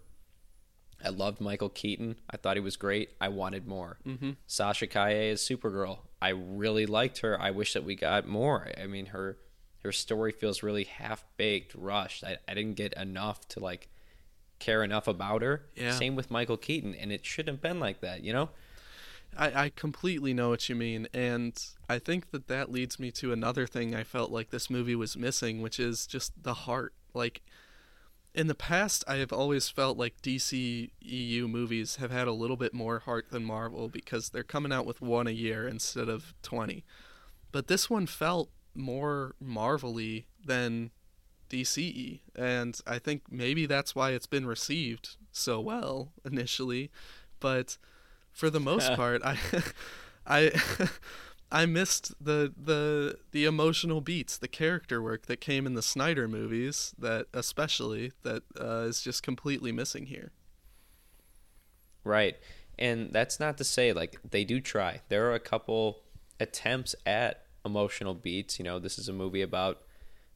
[1.04, 2.18] I loved Michael Keaton.
[2.30, 3.12] I thought he was great.
[3.20, 3.98] I wanted more.
[4.06, 4.32] Mm-hmm.
[4.48, 6.00] Sasha Calle is Supergirl.
[6.22, 7.40] I really liked her.
[7.40, 8.72] I wish that we got more.
[8.80, 9.38] I mean, her
[9.84, 12.24] her story feels really half baked, rushed.
[12.24, 13.90] I, I didn't get enough to like
[14.60, 15.66] care enough about her.
[15.76, 15.92] Yeah.
[15.92, 18.50] Same with Michael Keaton, and it shouldn't have been like that, you know.
[19.36, 23.32] I, I completely know what you mean, and I think that that leads me to
[23.32, 26.94] another thing I felt like this movie was missing, which is just the heart.
[27.14, 27.42] Like,
[28.34, 32.56] in the past, I have always felt like DC EU movies have had a little
[32.56, 36.34] bit more heart than Marvel because they're coming out with one a year instead of
[36.42, 36.84] 20.
[37.52, 40.92] But this one felt more Marvel-y than
[41.50, 46.90] DCE, and I think maybe that's why it's been received so well initially.
[47.42, 47.78] But
[48.32, 49.38] for the most part, I,
[50.26, 50.52] I,
[51.52, 56.28] I missed the the the emotional beats, the character work that came in the Snyder
[56.28, 56.96] movies.
[56.98, 60.32] That especially that uh, is just completely missing here.
[62.04, 62.38] Right,
[62.80, 65.02] and that's not to say like they do try.
[65.10, 66.04] There are a couple
[66.40, 68.58] attempts at emotional beats.
[68.58, 69.82] You know, this is a movie about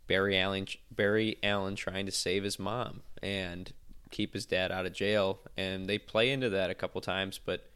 [0.07, 3.71] Barry Allen Barry Allen trying to save his mom and
[4.11, 7.69] keep his dad out of jail, and they play into that a couple times, but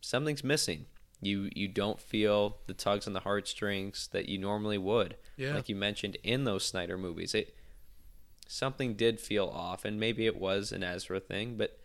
[0.00, 0.86] something's missing.
[1.24, 5.16] You you don't feel the tugs on the heartstrings that you normally would.
[5.36, 5.54] Yeah.
[5.54, 7.34] Like you mentioned in those Snyder movies.
[7.34, 7.54] It
[8.46, 11.78] something did feel off and maybe it was an Ezra thing, but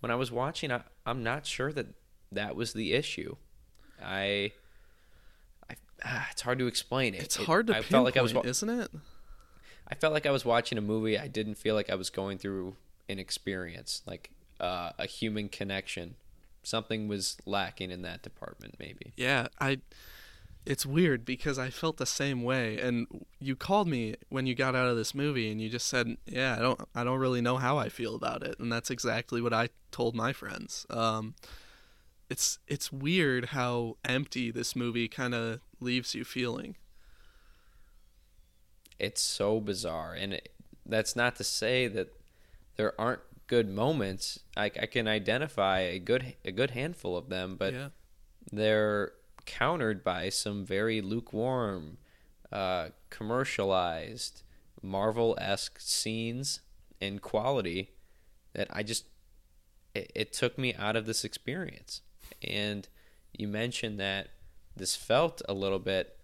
[0.00, 1.86] when I was watching I, I'm not sure that
[2.32, 3.36] that was the issue.
[4.02, 4.52] I
[5.70, 7.22] I ah, it's hard to explain it.
[7.22, 8.90] It's It- hard to I felt like I was wa- isn't it?
[9.88, 11.18] I felt like I was watching a movie.
[11.18, 12.76] I didn't feel like I was going through
[13.08, 16.14] an experience, like uh, a human connection.
[16.62, 19.12] Something was lacking in that department, maybe.
[19.16, 19.80] Yeah, I.
[20.64, 23.08] It's weird because I felt the same way, and
[23.40, 26.54] you called me when you got out of this movie, and you just said, "Yeah,
[26.56, 29.52] I don't, I don't really know how I feel about it," and that's exactly what
[29.52, 30.86] I told my friends.
[30.88, 31.34] Um,
[32.30, 36.76] it's it's weird how empty this movie kind of leaves you feeling.
[39.00, 40.52] It's so bizarre, and it,
[40.86, 42.14] that's not to say that
[42.76, 43.20] there aren't
[43.52, 44.38] good moments.
[44.56, 47.88] I, I can identify a good a good handful of them, but yeah,
[48.50, 49.12] they're
[49.44, 51.98] countered by some very lukewarm,
[52.50, 54.42] uh, commercialized,
[54.80, 56.60] Marvel esque scenes
[56.98, 57.90] and quality
[58.54, 59.04] that I just
[59.94, 62.00] it, it took me out of this experience.
[62.42, 62.88] And
[63.38, 64.28] you mentioned that
[64.74, 66.16] this felt a little bit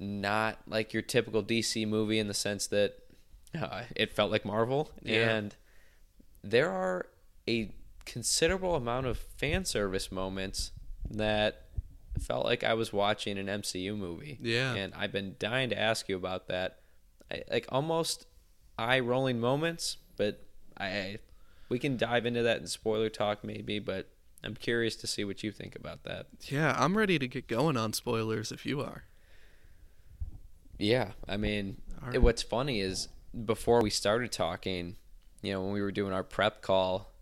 [0.00, 2.94] not like your typical DC movie in the sense that
[3.54, 5.36] uh, it felt like Marvel, Yeah.
[5.36, 5.54] and
[6.42, 7.06] there are
[7.48, 7.70] a
[8.04, 10.72] considerable amount of fan service moments
[11.10, 11.66] that
[12.20, 14.38] felt like I was watching an MCU movie.
[14.40, 14.74] Yeah.
[14.74, 16.80] and I've been dying to ask you about that.
[17.30, 18.26] I, like almost
[18.78, 20.44] eye rolling moments, but
[20.78, 21.18] I
[21.68, 24.08] we can dive into that in spoiler talk maybe, but
[24.44, 26.26] I'm curious to see what you think about that.
[26.42, 26.76] yeah.
[26.78, 29.04] I'm ready to get going on spoilers if you are.
[30.78, 32.20] Yeah, I mean, right.
[32.20, 33.08] what's funny is
[33.44, 34.96] before we started talking,
[35.42, 37.12] you know, when we were doing our prep call,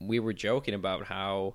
[0.00, 1.54] we were joking about how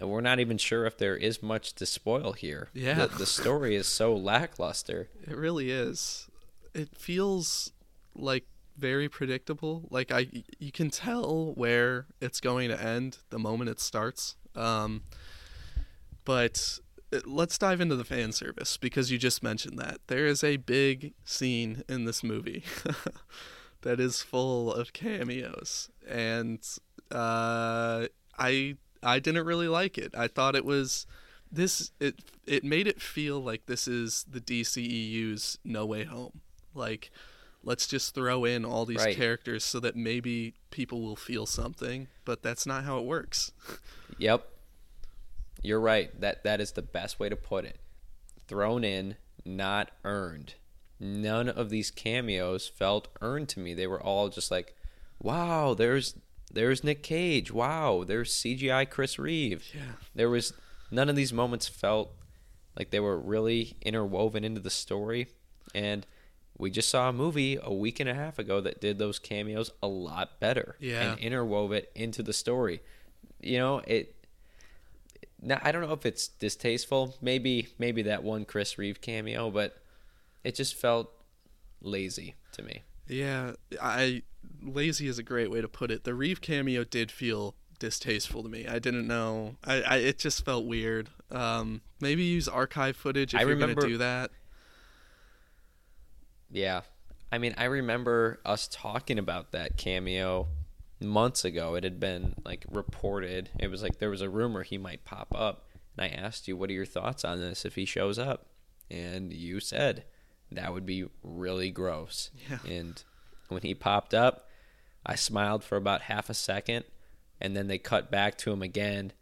[0.00, 2.68] we're not even sure if there is much to spoil here.
[2.72, 3.06] Yeah.
[3.06, 5.08] the, the story is so lackluster.
[5.26, 6.28] It really is.
[6.74, 7.72] It feels
[8.14, 8.44] like
[8.76, 9.86] very predictable.
[9.90, 10.26] Like I,
[10.58, 14.36] you can tell where it's going to end the moment it starts.
[14.56, 15.02] Um,
[16.24, 16.78] but
[17.12, 20.56] uh, let's dive into the fan service because you just mentioned that there is a
[20.56, 22.64] big scene in this movie
[23.82, 26.58] that is full of cameos, and
[27.10, 28.06] uh,
[28.38, 30.14] I I didn't really like it.
[30.16, 31.06] I thought it was
[31.50, 32.16] this it
[32.46, 36.40] it made it feel like this is the DCEU's No Way Home.
[36.74, 37.10] Like
[37.62, 39.16] let's just throw in all these Right.
[39.16, 43.52] characters so that maybe people will feel something, but that's not how it works.
[44.18, 44.46] Yep.
[45.62, 46.18] You're right.
[46.20, 47.78] That that is the best way to put it.
[48.48, 49.16] Thrown in,
[49.46, 50.54] not earned.
[51.00, 53.72] None of these cameos felt earned to me.
[53.74, 54.76] They were all just like,
[55.18, 56.14] "Wow, there's
[56.52, 57.50] there's Nick Cage.
[57.50, 59.92] Wow, there's CGI Chris Reeve." Yeah.
[60.14, 60.52] There was
[60.90, 62.12] none of these moments felt
[62.76, 65.28] like they were really interwoven into the story
[65.74, 66.06] and
[66.58, 69.70] we just saw a movie a week and a half ago that did those cameos
[69.82, 71.12] a lot better Yeah.
[71.12, 72.80] and interwove it into the story.
[73.40, 74.14] You know, it
[75.40, 77.16] now, I don't know if it's distasteful.
[77.22, 79.79] Maybe maybe that one Chris Reeve cameo, but
[80.44, 81.10] it just felt
[81.80, 82.82] lazy to me.
[83.06, 84.22] Yeah, I
[84.62, 86.04] lazy is a great way to put it.
[86.04, 88.66] The Reeve cameo did feel distasteful to me.
[88.66, 89.56] I didn't know.
[89.64, 91.08] I, I it just felt weird.
[91.30, 94.30] Um, maybe use archive footage if I you're remember- gonna do that.
[96.50, 96.82] Yeah.
[97.32, 100.48] I mean, I remember us talking about that cameo
[101.00, 101.74] months ago.
[101.76, 103.50] It had been like reported.
[103.58, 105.66] It was like there was a rumor he might pop up.
[105.96, 108.46] And I asked you, what are your thoughts on this if he shows up?
[108.90, 110.04] And you said
[110.52, 112.30] that would be really gross.
[112.50, 112.58] Yeah.
[112.68, 113.02] And
[113.48, 114.48] when he popped up,
[115.04, 116.84] I smiled for about half a second.
[117.40, 119.12] And then they cut back to him again.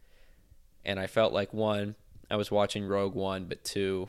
[0.85, 1.95] and I felt like one,
[2.31, 4.09] I was watching Rogue One, but two,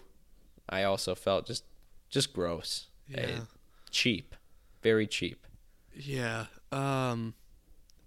[0.67, 1.63] I also felt just
[2.10, 3.21] just gross, Yeah.
[3.21, 3.39] Uh,
[3.91, 4.36] cheap,
[4.82, 5.45] very cheap.
[5.93, 6.45] Yeah.
[6.71, 7.34] Um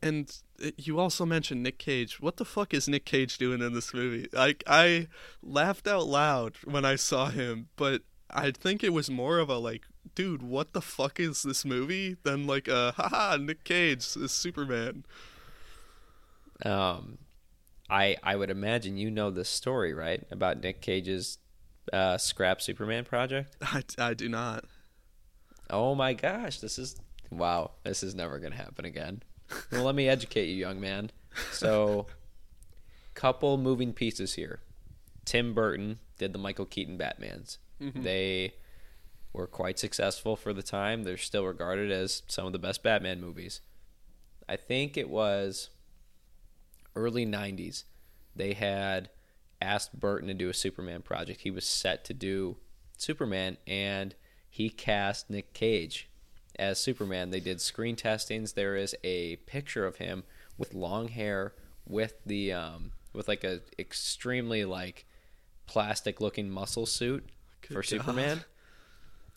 [0.02, 0.36] and
[0.76, 2.20] you also mentioned Nick Cage.
[2.20, 4.28] What the fuck is Nick Cage doing in this movie?
[4.32, 5.06] Like I
[5.42, 9.58] laughed out loud when I saw him, but I think it was more of a
[9.58, 9.82] like,
[10.14, 15.04] dude, what the fuck is this movie than like a haha Nick Cage is Superman.
[16.64, 17.18] Um,
[17.90, 20.24] I I would imagine you know the story, right?
[20.30, 21.38] About Nick Cage's
[21.92, 23.56] uh, scrap Superman project.
[23.62, 24.64] I, I do not.
[25.70, 26.96] Oh my gosh, this is
[27.30, 27.72] wow.
[27.84, 29.22] This is never gonna happen again.
[29.70, 31.10] Well, let me educate you, young man.
[31.50, 32.06] So,
[33.14, 34.60] couple moving pieces here.
[35.24, 37.58] Tim Burton did the Michael Keaton Batmans.
[37.94, 38.54] They
[39.32, 41.04] were quite successful for the time.
[41.04, 43.60] They're still regarded as some of the best Batman movies.
[44.48, 45.70] I think it was
[46.94, 47.84] early 90s.
[48.34, 49.10] They had
[49.60, 51.42] asked Burton to do a Superman project.
[51.42, 52.56] He was set to do
[52.98, 54.14] Superman and
[54.50, 56.08] he cast Nick Cage
[56.58, 57.30] as Superman.
[57.30, 58.52] They did screen testings.
[58.52, 60.24] There is a picture of him
[60.58, 61.54] with long hair
[61.86, 65.06] with the um with like a extremely like
[65.66, 67.28] plastic looking muscle suit
[67.72, 67.86] for God.
[67.86, 68.44] Superman.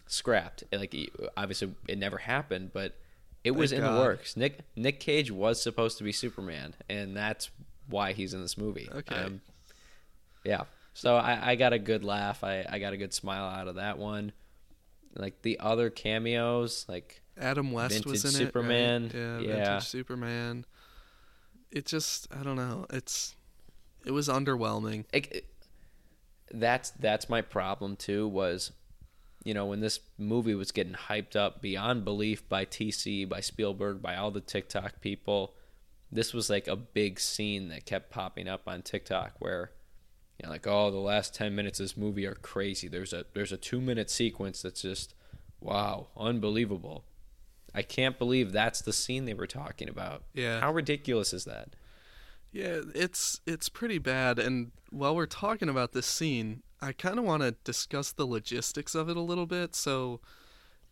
[0.07, 0.63] Scrapped.
[0.71, 0.93] Like
[1.35, 2.95] obviously it never happened, but
[3.43, 3.95] it was Thank in God.
[3.95, 4.37] the works.
[4.37, 7.49] Nick Nick Cage was supposed to be Superman, and that's
[7.89, 8.87] why he's in this movie.
[8.93, 9.15] Okay.
[9.15, 9.41] Um,
[10.43, 10.63] yeah.
[10.93, 12.43] So I, I got a good laugh.
[12.43, 14.31] I, I got a good smile out of that one.
[15.15, 18.45] Like the other cameos, like Adam West was in Vintage it.
[18.47, 19.13] Superman, right?
[19.13, 19.55] Yeah, yeah.
[19.69, 20.65] Vintage Superman.
[21.71, 22.85] It just I don't know.
[22.91, 23.35] It's
[24.05, 25.05] it was underwhelming.
[25.11, 25.45] it, it-
[26.51, 28.27] that's that's my problem too.
[28.27, 28.71] Was
[29.43, 34.01] you know when this movie was getting hyped up beyond belief by TC, by Spielberg,
[34.01, 35.53] by all the TikTok people.
[36.11, 39.71] This was like a big scene that kept popping up on TikTok where
[40.39, 42.87] you know like oh the last 10 minutes of this movie are crazy.
[42.87, 45.13] There's a there's a 2 minute sequence that's just
[45.59, 47.05] wow, unbelievable.
[47.73, 50.23] I can't believe that's the scene they were talking about.
[50.33, 50.61] Yeah.
[50.61, 51.75] How ridiculous is that?
[52.55, 54.39] Yeah, it's it's pretty bad.
[54.39, 58.95] And while we're talking about this scene, I kind of want to discuss the logistics
[58.95, 59.75] of it a little bit.
[59.75, 60.21] So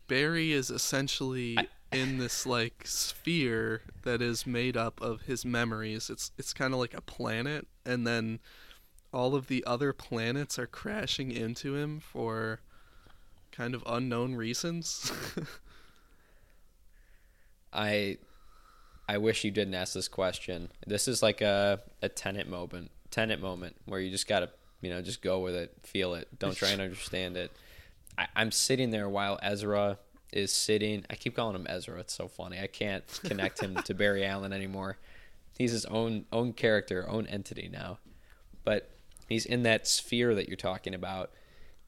[0.09, 1.57] Barry is essentially
[1.93, 6.09] in this like sphere that is made up of his memories.
[6.09, 8.41] It's it's kind of like a planet, and then
[9.13, 12.59] all of the other planets are crashing into him for
[13.53, 15.13] kind of unknown reasons.
[17.71, 18.17] I
[19.07, 20.69] I wish you didn't ask this question.
[20.85, 24.49] This is like a a Tenet moment, Tenet moment where you just gotta
[24.81, 26.27] you know just go with it, feel it.
[26.39, 27.51] Don't try and understand it.
[28.17, 29.97] I, I'm sitting there while Ezra
[30.31, 31.05] is sitting.
[31.09, 31.99] I keep calling him Ezra.
[31.99, 32.59] It's so funny.
[32.59, 34.97] I can't connect him to Barry Allen anymore.
[35.57, 37.99] He's his own own character, own entity now.
[38.63, 38.89] But
[39.27, 41.31] he's in that sphere that you're talking about,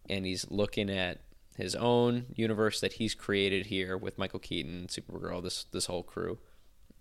[0.10, 1.22] and he's looking at
[1.58, 6.38] his own universe that he's created here with Michael Keaton, Supergirl, this this whole crew,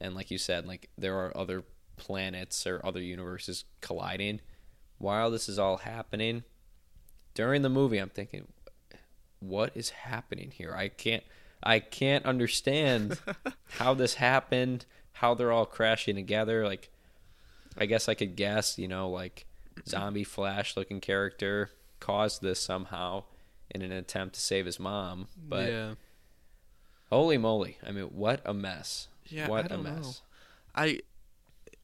[0.00, 1.64] and like you said, like there are other
[1.96, 4.40] planets or other universes colliding.
[4.98, 6.44] While this is all happening,
[7.34, 8.46] during the movie, I'm thinking,
[9.40, 10.74] what is happening here?
[10.74, 11.24] I can't
[11.62, 13.18] I can't understand
[13.78, 16.64] how this happened, how they're all crashing together.
[16.64, 16.90] Like,
[17.76, 19.46] I guess I could guess, you know, like
[19.86, 23.24] zombie Flash looking character caused this somehow
[23.70, 25.28] in an attempt to save his mom.
[25.36, 25.94] But yeah.
[27.10, 27.78] holy moly!
[27.84, 29.08] I mean, what a mess!
[29.34, 29.82] Yeah, what I a know.
[29.82, 30.22] mess!
[30.74, 31.00] I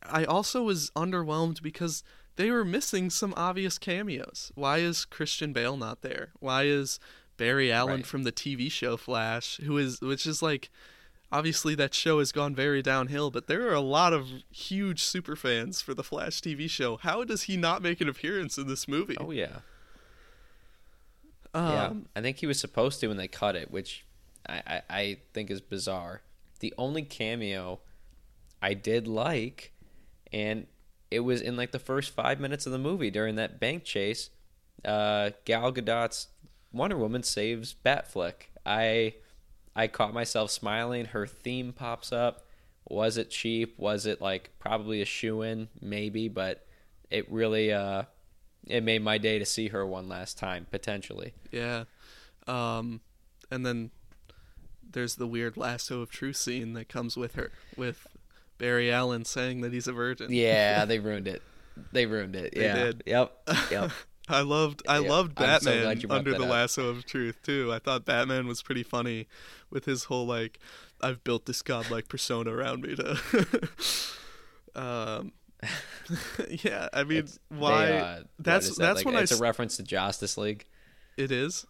[0.03, 2.03] I also was underwhelmed because
[2.37, 4.51] they were missing some obvious cameos.
[4.55, 6.31] Why is Christian Bale not there?
[6.41, 6.99] Why is
[7.37, 8.07] Barry Allen Right.
[8.07, 10.71] from the TV show Flash, who is which is like
[11.33, 15.37] obviously that show has gone very downhill, but there are a lot of huge super
[15.37, 16.97] fans for the Flash TV show.
[16.97, 19.17] How does he not make an appearance in this movie?
[19.21, 19.59] Oh yeah,
[21.55, 21.93] um, yeah.
[22.17, 24.05] I think he was supposed to when they cut it, which
[24.49, 26.23] I, I, I think is bizarre.
[26.61, 27.81] The only cameo
[28.63, 29.73] I did like,
[30.33, 30.67] and
[31.11, 34.31] it was in like the first five minutes of the movie during that bank chase.
[34.85, 36.29] Uh, Gal Gadot's
[36.73, 38.49] Wonder Woman saves Batfleck.
[38.65, 39.15] I
[39.75, 41.07] I caught myself smiling.
[41.07, 42.47] Her theme pops up.
[42.89, 43.79] Was it cheap?
[43.79, 45.69] Was it like probably a shoe in?
[45.81, 46.67] Maybe, but
[47.11, 48.05] it really uh
[48.67, 51.33] it made my day to see her one last time potentially.
[51.51, 51.85] Yeah.
[52.47, 53.01] Um,
[53.51, 53.91] and then
[54.93, 58.07] there's the weird lasso of truth scene that comes with her, with
[58.59, 60.33] Barry Allen saying that he's a virgin.
[60.33, 61.43] Yeah, they ruined it.
[61.93, 62.55] They ruined it.
[62.55, 62.75] They yeah.
[62.75, 63.03] did.
[63.07, 63.49] Yep.
[63.71, 63.91] Yep.
[64.29, 66.51] I loved I Yeah, loved I'm so Batman under the up.
[66.51, 67.73] lasso of truth too.
[67.73, 69.27] I thought Batman was pretty funny
[69.71, 70.61] with his whole like
[71.01, 73.19] I've built this godlike persona around me to
[74.75, 75.33] um
[76.49, 77.91] yeah, I mean, It's- they, why?
[77.93, 80.65] uh, that's that, that's like, when I it's a reference to Justice League.
[81.17, 81.67] it is.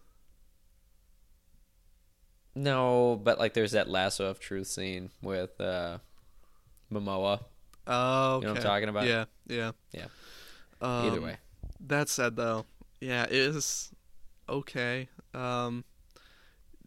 [2.55, 5.99] No, but like there's that lasso of truth scene with uh,
[6.93, 7.41] Momoa.
[7.87, 9.07] Oh, You know what I'm talking about?
[9.07, 10.07] Yeah, yeah, Yeah.
[10.81, 11.37] Um, Either way,
[11.81, 12.67] That said, though,
[13.01, 13.91] yeah, it is
[14.49, 15.09] okay.
[15.35, 15.85] Um,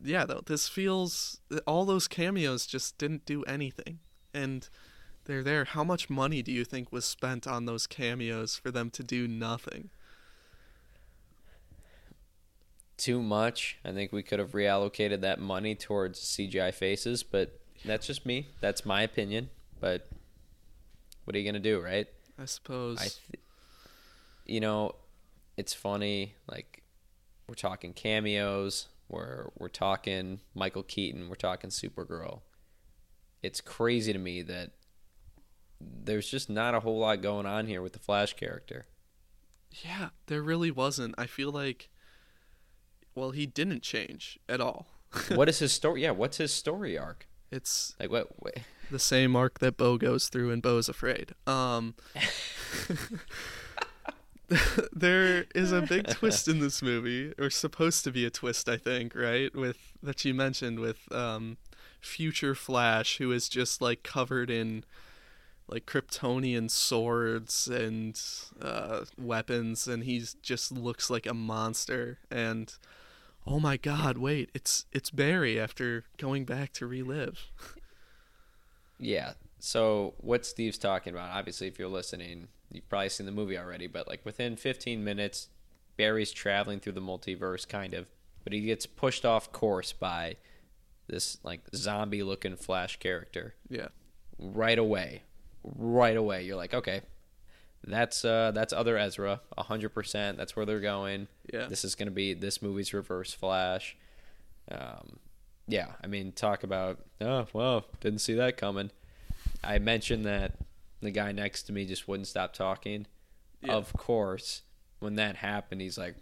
[0.01, 3.99] yeah, though this feels all those cameos just didn't do anything,
[4.33, 4.67] and
[5.25, 5.65] they're there.
[5.65, 9.27] How much money do you think was spent on those cameos for them to do
[9.27, 9.89] nothing?
[13.03, 13.77] Too much.
[13.83, 18.47] I think we could have reallocated that money towards CGI faces, but that's just me.
[18.61, 19.49] That's my opinion.
[19.79, 20.07] But
[21.25, 22.07] what are you gonna do, right?
[22.39, 22.97] I suppose.
[22.99, 23.43] I, th-
[24.45, 24.95] you know,
[25.57, 26.35] it's funny.
[26.49, 26.83] Like
[27.47, 28.87] we're talking cameos.
[29.09, 31.27] We're we're talking Michael Keaton.
[31.27, 32.41] We're talking Supergirl.
[33.41, 34.71] It's crazy to me that
[35.81, 38.85] there's just not a whole lot going on here with the Flash character.
[39.83, 41.13] yeah, there really wasn't.
[41.17, 41.89] I feel like,
[43.15, 44.87] well, he didn't change at all.
[45.29, 46.03] what is his story?
[46.03, 47.27] Yeah, what's his story arc?
[47.51, 48.27] It's Like what?
[48.39, 48.57] what
[48.89, 51.33] the same arc that Bo goes through and Bo's afraid.
[51.47, 51.95] Um
[54.93, 58.77] there is a big twist in this movie, or supposed to be a twist, I
[58.77, 59.53] think, right?
[59.55, 61.57] With that you mentioned with um
[62.01, 64.83] future Flash who is just like covered in
[65.67, 68.19] like Kryptonian swords and
[68.61, 72.73] uh weapons and he's just looks like a monster and
[73.45, 77.47] oh my god, wait, it's it's Barry after going back to relive.
[78.99, 79.33] Yeah.
[79.59, 83.87] So what Steve's talking about, obviously, if you're listening, you've probably seen the movie already.
[83.87, 85.49] But like within 15 minutes,
[85.97, 88.07] Barry's traveling through the multiverse, kind of,
[88.43, 90.35] but he gets pushed off course by
[91.07, 93.89] this like zombie-looking Flash character Yeah.
[94.39, 95.23] right away.
[95.63, 97.01] Right away, you're like, okay,
[97.85, 100.37] that's uh that's other Ezra, 100%.
[100.37, 101.27] That's where they're going.
[101.53, 101.65] Yeah.
[101.67, 103.95] This is going to be this movie's Reverse Flash.
[104.71, 105.19] Um,
[105.67, 108.91] yeah, I mean, talk about oh well, didn't see that coming.
[109.63, 110.53] I mentioned that
[111.01, 113.05] the guy next to me just wouldn't stop talking.
[113.61, 113.73] Yeah.
[113.73, 114.61] Of course,
[114.99, 116.15] when that happened, he's like,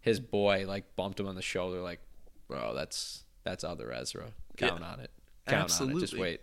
[0.00, 2.00] his boy like bumped him on the shoulder, like,
[2.48, 4.30] bro, that's that's other Ezra.
[4.56, 5.10] Count on it.
[5.46, 5.68] Count on it.
[5.68, 5.80] Just
[6.12, 6.20] Absolutely.
[6.20, 6.40] wait.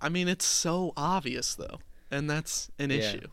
[0.00, 1.78] I mean, it's so obvious though,
[2.10, 2.96] and that's an Yeah.
[2.96, 3.26] issue.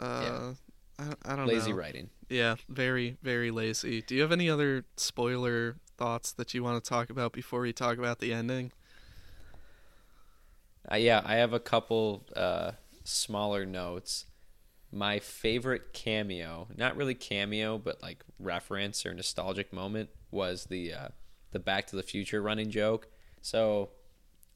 [0.00, 0.54] Uh,
[0.98, 1.52] I, I don't know.
[1.52, 1.76] Lazy know.
[1.76, 2.10] writing.
[2.28, 4.02] Yeah, very, very lazy.
[4.02, 7.72] Do you have any other spoiler thoughts that you want to talk about before we
[7.72, 8.72] talk about the ending?
[10.90, 12.72] Uh, yeah, I have a couple uh,
[13.04, 14.26] smaller notes.
[14.92, 21.08] My favorite cameo, not really cameo, but like reference or nostalgic moment, was the uh,
[21.52, 23.08] the Back to the Future running joke.
[23.42, 23.90] So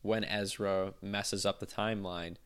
[0.02, 2.36] when Ezra messes up the timeline,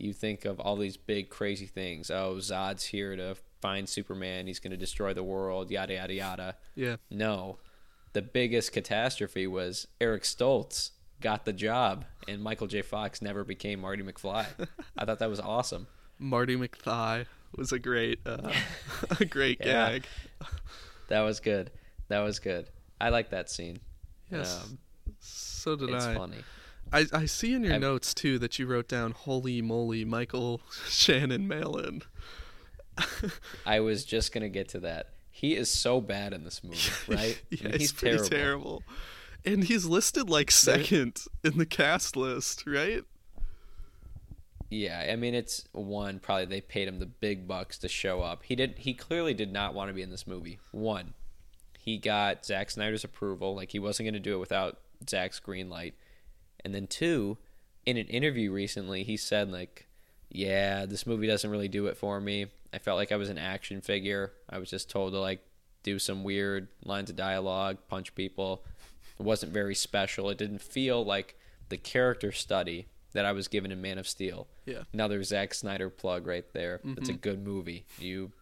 [0.00, 2.10] you think of all these big crazy things.
[2.10, 4.46] Oh, Zod's here to find Superman.
[4.46, 5.70] He's going to destroy the world.
[5.70, 6.56] Yada yada yada.
[6.74, 7.58] Yeah, No,
[8.12, 10.90] the biggest catastrophe was Eric Stoltz
[11.20, 12.80] got the job, and Michael J.
[12.82, 14.46] Fox never became Marty McFly.
[14.96, 15.86] I thought that was awesome.
[16.18, 17.26] Marty McFly
[17.56, 18.52] was a great, uh,
[19.20, 19.90] a great Yeah.
[19.92, 20.06] gag.
[21.08, 21.70] That was good.
[22.08, 22.68] That was good.
[23.00, 23.78] I like that scene.
[24.30, 24.78] Yes, Um,
[25.18, 26.14] so did it's I.
[26.14, 26.36] funny.
[26.92, 27.06] I.
[27.12, 31.46] I see in your I'm- notes too that you wrote down "Holy moly, Michael Shannon
[31.48, 32.02] Malin."
[33.64, 35.10] I was just gonna get to that.
[35.30, 36.78] He is so bad in this movie,
[37.08, 37.40] right?
[37.50, 38.28] yeah, I mean, he's, he's pretty terrible.
[38.28, 38.82] terrible.
[39.44, 43.04] And he's listed like second in the cast list, right?
[44.68, 48.42] Yeah, I mean it's one probably they paid him the big bucks to show up.
[48.44, 50.58] He did he clearly did not want to be in this movie.
[50.72, 51.14] One,
[51.78, 54.78] he got Zack Snyder's approval, like he wasn't going to do it without
[55.08, 55.94] Zack's green light.
[56.64, 57.38] And then two,
[57.86, 59.88] in an interview recently, he said like,
[60.28, 62.46] "Yeah, this movie doesn't really do it for me.
[62.72, 64.32] I felt like I was an action figure.
[64.48, 65.40] I was just told to like
[65.82, 68.64] do some weird lines of dialogue, punch people.
[69.18, 70.30] It wasn't very special.
[70.30, 71.36] It didn't feel like
[71.68, 74.46] the character study that I was given in Man of Steel.
[74.66, 74.82] Yeah.
[74.92, 76.80] Another Zack Snyder plug right there.
[76.84, 77.20] It's a mm-hmm.
[77.20, 77.86] good movie.
[77.98, 78.32] You,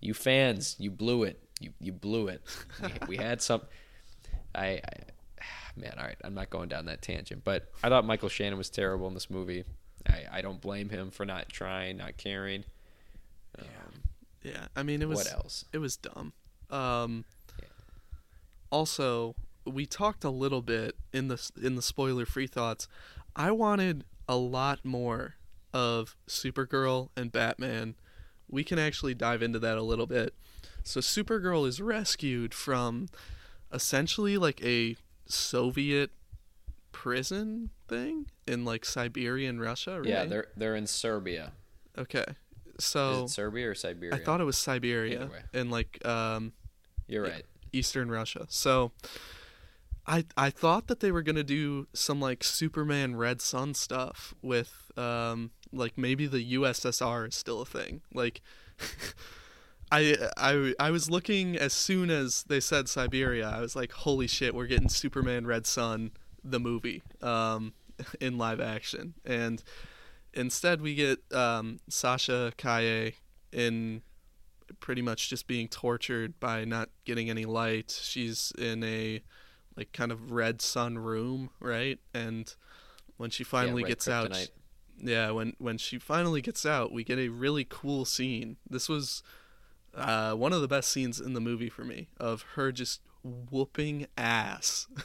[0.00, 1.42] you fans, you blew it.
[1.60, 2.42] You you blew it.
[2.82, 3.62] we, we had some.
[4.54, 4.80] I, I,
[5.76, 6.16] man, all right.
[6.24, 9.30] I'm not going down that tangent, but I thought Michael Shannon was terrible in this
[9.30, 9.64] movie.
[10.08, 12.64] I, I don't blame him for not trying, not caring.
[13.58, 13.66] Um,
[14.42, 15.64] Yeah, I mean it was what else?
[15.72, 16.32] it was dumb.
[16.70, 17.24] Um,
[17.60, 17.68] Yeah.
[18.70, 22.86] Also, we talked a little bit in the in the spoiler free thoughts.
[23.34, 25.34] I wanted a lot more
[25.72, 27.94] of Supergirl and Batman.
[28.48, 30.34] We can actually dive into that a little bit.
[30.84, 33.08] So Supergirl is rescued from
[33.72, 34.96] essentially like a
[35.26, 36.10] Soviet
[36.92, 40.06] prison thing in like Siberian Russia, right?
[40.08, 41.52] Yeah, they're they're in Serbia.
[41.98, 42.24] okay.
[42.78, 44.14] Is So it Serbia or Siberia?
[44.14, 46.52] I thought it was Siberia in like um
[47.08, 47.44] You're right.
[47.72, 48.46] Eastern Russia.
[48.48, 48.92] So
[50.06, 54.90] I I thought that they were gonna do some like Superman Red Sun stuff with
[54.96, 58.02] um like maybe the USSR is still a thing.
[58.14, 58.40] Like
[59.90, 64.26] I I I was looking as soon as they said Siberia, I was like, holy
[64.26, 66.12] shit, we're getting Superman Red Sun
[66.42, 67.72] the movie um
[68.20, 69.14] in live action.
[69.24, 69.62] And
[70.34, 73.12] instead we get um Sasha Calle
[73.52, 74.02] in
[74.80, 77.98] pretty much just being tortured by not getting any light.
[78.02, 79.22] She's in a
[79.76, 81.98] like kind of red sun room, right?
[82.14, 82.52] And
[83.16, 84.48] when she finally red gets out,
[84.98, 88.56] yeah, when when she finally gets out, we get a really cool scene.
[88.68, 89.22] This was
[89.96, 94.06] uh, one of the best scenes in the movie for me of her just whooping
[94.16, 94.86] ass.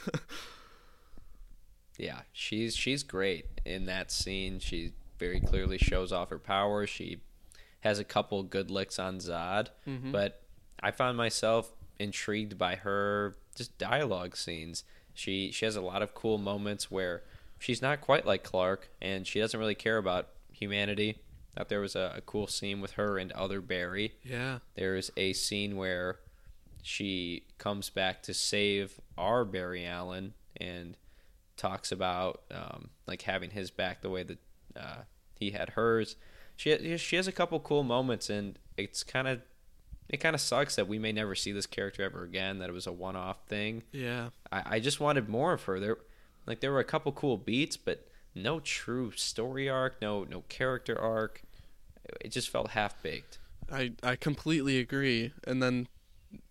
[1.98, 4.58] Yeah, she's she's great in that scene.
[4.58, 6.86] She very clearly shows off her power.
[6.86, 7.20] She
[7.80, 10.10] has a couple good licks on Zod, Mhm.
[10.10, 10.42] but
[10.82, 14.84] I found myself intrigued by her just dialogue scenes.
[15.14, 17.22] She she has a lot of cool moments where
[17.58, 21.18] she's not quite like Clark and she doesn't really care about humanity.
[21.56, 24.14] Thought there was a, a cool scene with her and other Barry.
[24.24, 26.18] yeah, There's a scene where
[26.82, 30.96] she comes back to save our Barry Allen and
[31.56, 34.38] talks about um, like having his back the way that
[34.76, 35.02] uh,
[35.38, 36.16] he had hers.
[36.56, 39.42] She she has a couple cool moments, and it's kind of
[40.08, 42.58] it kind of sucks that we may never see this character ever again.
[42.58, 43.82] That it was a one off thing.
[43.92, 44.30] yeah.
[44.50, 45.78] I, I just wanted more of her.
[45.80, 45.98] There,
[46.46, 50.98] like there were a couple cool beats, but no true story arc, no no character
[50.98, 51.42] arc.
[52.20, 53.38] It just felt half baked.
[53.70, 55.32] I I completely agree.
[55.46, 55.88] And then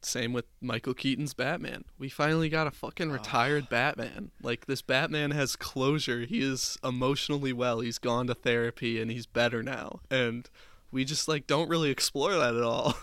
[0.01, 1.85] same with Michael Keaton's Batman.
[1.97, 3.13] We finally got a fucking ah.
[3.13, 4.31] retired Batman.
[4.41, 6.21] Like this Batman has closure.
[6.21, 7.79] He is emotionally well.
[7.79, 10.01] He's gone to therapy and he's better now.
[10.09, 10.49] And
[10.91, 12.95] we just like don't really explore that at all.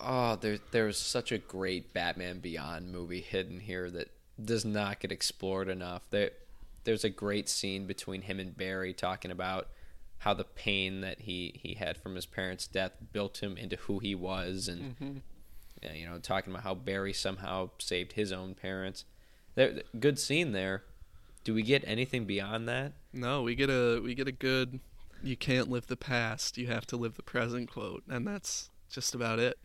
[0.00, 4.10] Oh, there there's such a great Batman Beyond movie hidden here that
[4.42, 6.02] does not get explored enough.
[6.10, 6.30] There
[6.84, 9.68] there's a great scene between him and Barry talking about
[10.18, 13.98] how the pain that he, he had from his parents' death built him into who
[13.98, 15.16] he was and mm-hmm.
[15.82, 19.04] yeah, you know, talking about how Barry somehow saved his own parents.
[19.54, 20.84] There good scene there.
[21.44, 22.92] Do we get anything beyond that?
[23.12, 24.80] no, we get a we get a good
[25.22, 28.02] you can't live the past, you have to live the present quote.
[28.08, 29.58] And that's just about it.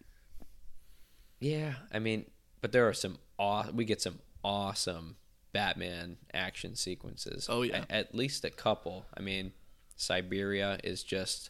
[1.40, 2.26] Yeah, I mean,
[2.62, 5.18] but there are some aw- we get some awesome
[5.58, 7.48] Batman action sequences.
[7.50, 7.86] Oh, yeah.
[7.90, 9.06] A- at least a couple.
[9.18, 9.54] I mean,
[9.96, 11.50] Siberia is just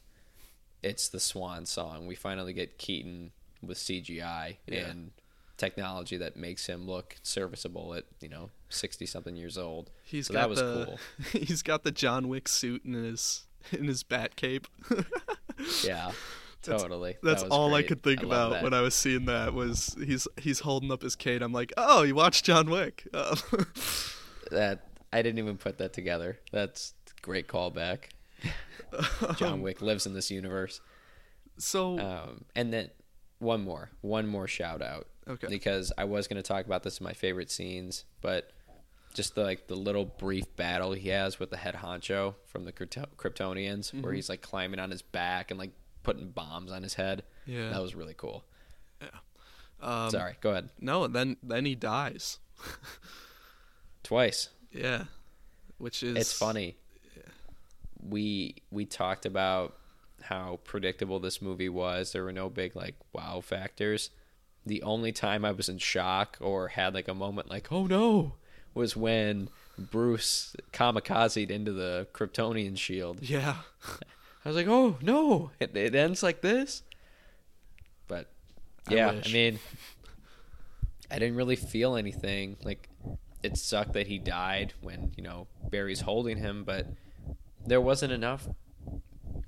[0.82, 2.08] it's the swan song.
[2.08, 3.32] We finally get Keaton
[3.62, 4.88] with CGI Yeah.
[4.88, 5.12] and
[5.58, 9.90] technology that makes him look serviceable at, you know, 60 something years old.
[10.04, 11.00] He's So got that was the cool.
[11.42, 13.44] he's got the John Wick suit in his
[13.74, 14.68] in his bat cape.
[15.84, 16.12] Yeah.
[16.68, 17.18] Totally.
[17.24, 20.28] That's was all I could think love about when I was seeing that was he's
[20.38, 21.42] he's holding up his cane.
[21.42, 23.08] I'm like, oh, you watched John Wick.
[23.14, 23.36] Uh,
[24.52, 26.40] that I didn't even put that together.
[26.52, 28.06] That's great callback.
[29.38, 30.80] John Wick lives in this universe.
[31.58, 32.90] so Um, and then
[33.40, 37.00] one more, one more shout out okay, because I was going to talk about this
[37.00, 38.52] in my favorite scenes, but
[39.14, 42.72] just the, like the little brief battle he has with the head honcho from the
[42.72, 44.16] Krypto- Kryptonians, where Mhm.
[44.16, 45.72] he's like climbing on his back and like
[46.08, 47.24] putting bombs on his head.
[47.46, 47.70] yeah.
[47.70, 48.44] That was really cool.
[49.82, 50.70] um, Sorry, go ahead.
[50.80, 52.40] No, then then he dies.
[54.04, 54.50] Twice.
[54.72, 55.04] Yeah,
[55.78, 56.78] which is it's funny.
[58.10, 59.76] We we talked about
[60.22, 62.12] how predictable this movie was.
[62.12, 64.10] There were no big like wow factors.
[64.66, 68.34] The only time I was in shock or had like a moment like oh no
[68.74, 73.22] was when Bruce kamikazed into the Kryptonian shield.
[73.22, 73.58] Yeah,
[74.48, 76.82] I was like oh no, it, it ends like this.
[78.08, 78.30] But
[78.90, 79.34] yeah, I, wish.
[79.34, 79.60] mean,
[81.12, 82.56] I didn't really feel anything.
[82.64, 82.88] Like
[83.44, 86.88] it sucked that he died when you know Barry's holding him, but
[87.66, 88.48] there wasn't enough,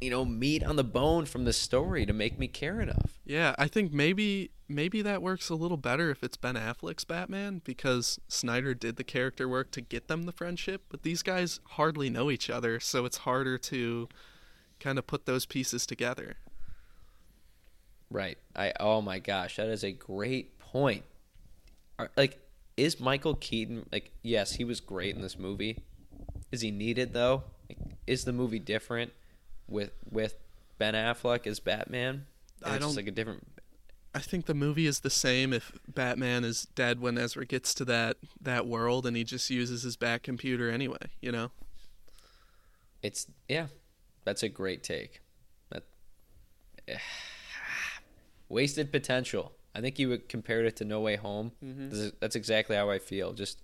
[0.02, 3.22] you know, meat on the bone from the story to make me care enough.
[3.24, 3.56] yeah.
[3.58, 8.20] I think maybe maybe that works a little better if it's Ben Affleck's Batman because
[8.28, 12.30] Snyder did the character work to get them the friendship, but these guys hardly know
[12.30, 14.10] each other, so it's harder to
[14.80, 16.36] kind of put those pieces together.
[18.10, 18.38] Right.
[18.56, 18.74] I.
[18.80, 21.04] Oh my gosh, that is a great point.
[22.00, 22.40] Are, like,
[22.78, 24.12] is Michael Keaton like?
[24.24, 25.84] Yes, he was great in this movie.
[26.52, 27.44] Is he needed though?
[27.70, 27.78] Like,
[28.08, 29.12] is the movie different
[29.68, 30.36] with with
[30.80, 32.26] Ben Affleck as Batman?
[32.64, 33.46] And I it's don't- like a different.
[34.16, 37.86] I think the movie is the same if Batman is dead when Ezra gets to
[37.86, 41.52] that that world and he just uses his back computer anyway, you know?
[43.04, 43.68] It's yeah,
[44.26, 45.22] that's a great take.
[45.72, 45.84] That
[48.49, 49.53] wasted potential.
[49.76, 51.51] I think you would compared it to No Way Home.
[51.63, 52.09] Mm-hmm.
[52.20, 53.34] That's exactly how I feel.
[53.34, 53.59] Just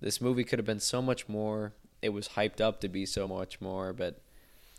[0.00, 1.72] this movie could have been so much more.
[2.00, 4.20] It was hyped up to be so much more, but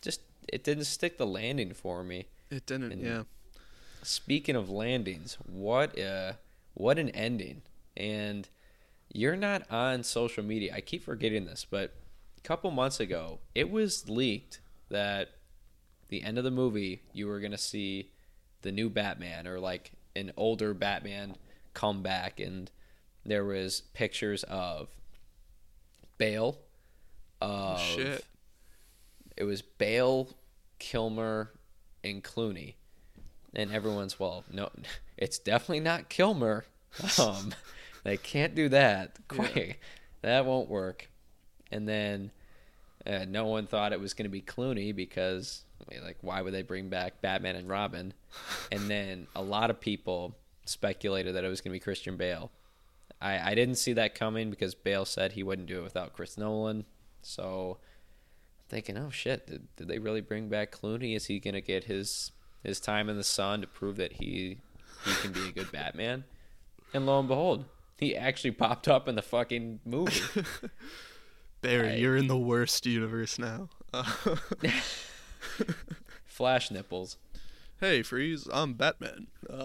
[0.01, 0.21] just
[0.51, 2.27] it didn't stick the landing for me.
[2.49, 3.23] It didn't, And- yeah.
[4.05, 6.33] Speaking of landings, what uh
[6.73, 7.61] what an ending.
[7.95, 8.49] And
[9.13, 10.73] you're not on social media.
[10.75, 11.93] I keep forgetting this, but
[12.37, 14.59] a couple months ago, it was leaked
[14.93, 15.29] that
[16.09, 18.11] the end of the movie you were going to see
[18.61, 21.35] the new Batman or like an older Batman
[21.73, 22.71] come back and
[23.25, 24.89] there was pictures of
[26.17, 26.57] Bale
[27.41, 28.25] of Shit.
[29.35, 30.29] it was Bale,
[30.79, 31.51] Kilmer,
[32.03, 32.75] and Clooney.
[33.55, 34.69] And everyone's well, no,
[35.17, 36.65] it's definitely not Kilmer.
[37.19, 37.55] Um,
[38.03, 39.17] they can't do that.
[39.27, 39.79] Quick,
[40.21, 41.09] that won't work.
[41.71, 42.29] And then
[43.05, 46.41] uh, no one thought it was going to be Clooney because, I mean, like, why
[46.41, 48.13] would they bring back Batman and Robin?
[48.71, 50.35] And then a lot of people
[50.65, 52.49] speculated that it was going to be Christian Bale.
[53.21, 56.37] I, I didn't see that coming because Bale said he wouldn't do it without Chris
[56.37, 56.85] Nolan.
[57.21, 61.15] So I'm thinking, oh shit, did, did they really bring back Clooney?
[61.15, 62.31] Is he gonna get his
[62.63, 64.57] his time in the sun to prove that he
[65.05, 66.25] he can be a good Batman?
[66.93, 67.65] And lo and behold,
[67.97, 70.21] he actually popped up in the fucking movie.
[71.63, 73.69] Barry, I- you're in the worst universe now.
[73.93, 74.03] Uh,
[76.25, 77.17] Flash nipples.
[77.79, 78.47] hey, freeze!
[78.51, 79.27] I'm Batman.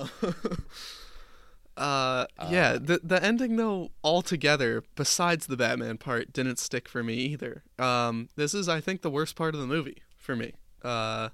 [1.76, 7.04] Uh, uh, yeah, the the ending though altogether, besides the Batman part, didn't stick for
[7.04, 7.62] me either.
[7.78, 10.54] Um, this is, I think, the worst part of the movie for me.
[10.82, 11.28] Uh,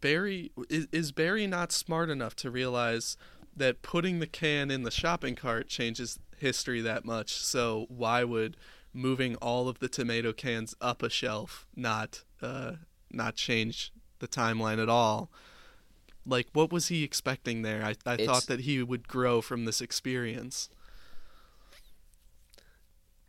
[0.00, 3.18] Barry is, is Barry not smart enough to realize
[3.54, 7.34] that putting the can in the shopping cart changes history that much.
[7.34, 8.56] So why would
[8.92, 12.72] moving all of the tomato cans up a shelf not uh,
[13.10, 15.30] not change the timeline at all?
[16.26, 17.82] Like, what was he expecting there?
[17.82, 20.68] I, I It's- thought that he would grow from this experience.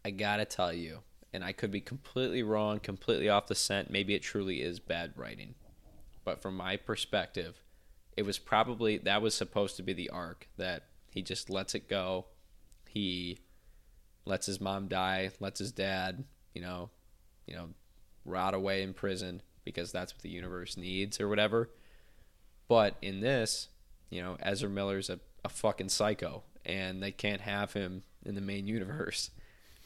[0.03, 0.99] I gotta tell you,
[1.31, 3.89] and I could be completely wrong, completely off the scent.
[3.91, 5.55] Maybe it truly is bad writing,
[6.23, 7.61] but from my perspective,
[8.17, 11.87] it was probably that was supposed to be the arc that he just lets it
[11.87, 12.25] go.
[12.89, 13.39] He
[14.25, 16.89] lets his mom die, lets his dad, you know,
[17.45, 17.69] you know,
[18.25, 21.69] rot away in prison because that's what the universe needs or whatever.
[22.67, 23.67] But in this,
[24.09, 28.41] you know, Ezra Miller's a, a fucking psycho and they can't have him in the
[28.41, 29.31] main universe.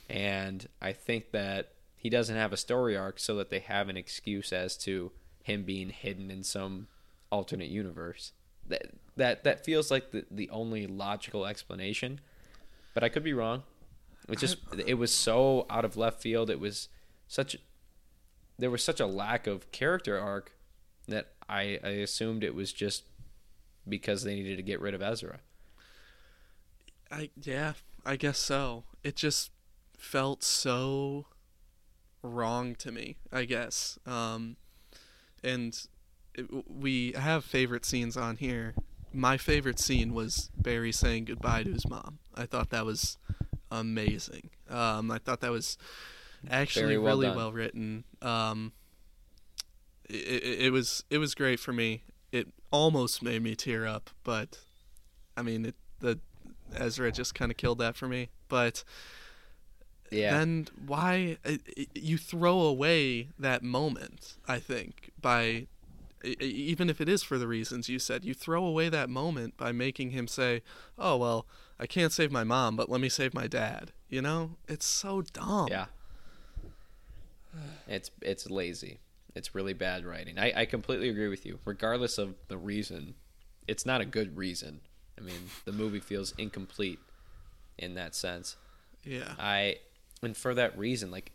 [0.10, 3.98] And I think that he doesn't have a story arc so that they have an
[3.98, 5.12] excuse as to
[5.44, 6.88] him being hidden in some
[7.32, 8.32] alternate universe.
[8.68, 12.20] That that that feels like the, the only logical explanation.
[12.94, 13.64] But I could be wrong.
[14.28, 16.50] It just it was so out of left field.
[16.50, 16.90] It was
[17.28, 17.58] such
[18.58, 20.54] there was such a lack of character arc
[21.08, 23.04] that I, I assumed it was just
[23.88, 25.40] because they needed to get rid of Ezra.
[27.12, 27.74] I yeah,
[28.06, 28.86] I guess so.
[29.04, 29.52] It just
[29.98, 31.28] felt so
[32.24, 34.00] wrong to me, I guess.
[34.06, 34.58] Um
[35.44, 35.80] and
[36.34, 38.74] it, we have favorite scenes on here.
[39.14, 42.18] My favorite scene was Barry saying goodbye to his mom.
[42.34, 43.18] I thought that was
[43.72, 44.50] amazing.
[44.70, 45.78] Um I thought that was
[46.50, 47.36] actually well really done.
[47.38, 48.04] well written.
[48.22, 48.74] Um
[50.10, 52.04] it, it, it was it was great for me.
[52.32, 54.60] It almost made me tear up, but
[55.38, 56.20] I mean, it, the
[56.76, 58.30] Ezra just kind of killed that for me.
[58.48, 58.84] But
[60.12, 60.32] Yeah.
[60.32, 64.36] then why i i you throw away that moment?
[64.48, 65.68] I think by
[66.40, 69.72] even if it is for the reasons you said, you throw away that moment by
[69.72, 70.62] making him say,
[70.98, 71.46] "Oh well,
[71.80, 75.22] I can't save my mom, but let me save my dad." You know, it's so
[75.22, 75.68] dumb.
[75.70, 75.86] Yeah.
[77.88, 79.00] It's it's lazy.
[79.34, 80.40] It's really bad writing.
[80.40, 81.60] I, I completely agree with you.
[81.66, 83.16] Regardless of the reason,
[83.68, 84.82] it's not a good reason.
[85.18, 87.00] I mean, the movie feels incomplete
[87.78, 88.56] in that sense.
[89.04, 89.34] yeah.
[89.38, 89.78] I
[90.22, 91.32] and for that reason, like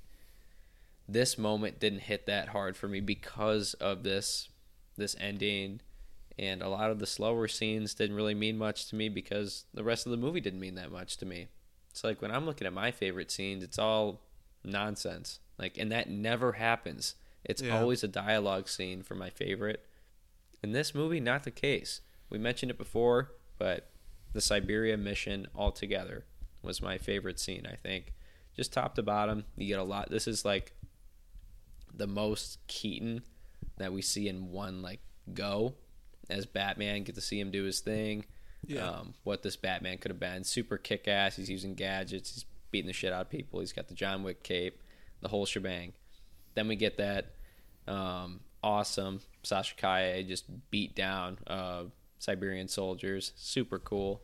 [1.09, 4.49] this moment didn't hit that hard for me because of this
[4.97, 5.81] this ending
[6.41, 9.85] and a lot of the slower scenes didn't really mean much to me because the
[9.85, 11.49] rest of the movie didn't mean that much to me.
[11.91, 14.23] It's like when I'm looking at my favorite scenes, it's all
[14.65, 15.39] nonsense.
[15.59, 17.15] Like and that never happens.
[17.45, 17.79] It's Yeah.
[17.79, 19.87] always a dialogue scene for my favorite.
[20.63, 22.01] In this movie, not the case.
[22.31, 23.91] We mentioned it before, but
[24.33, 26.25] the Siberia mission altogether
[26.63, 28.15] was my favorite scene, I think.
[28.57, 30.11] Just top to bottom, you get a lot.
[30.11, 30.75] This is like
[31.93, 33.23] the most Keaton
[33.79, 35.01] that we see in one like
[35.35, 35.75] go.
[36.31, 38.25] As Batman, get to see him do his thing.
[38.67, 38.89] Yeah.
[38.89, 40.45] Um, what this Batman could have been.
[40.45, 41.37] Super kick ass.
[41.37, 42.35] He's using gadgets.
[42.35, 43.61] He's beating the shit out of people.
[43.61, 44.83] He's got the John Wick cape,
[45.21, 45.93] the whole shebang.
[46.55, 47.35] Then we get that
[47.89, 51.85] um, awesome Sasha Calle just beat down uh,
[52.19, 53.33] Siberian soldiers.
[53.37, 54.21] Super cool.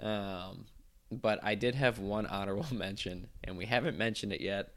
[0.00, 0.66] Um,
[1.10, 4.72] but I did have one honorable mention, and we haven't mentioned it yet.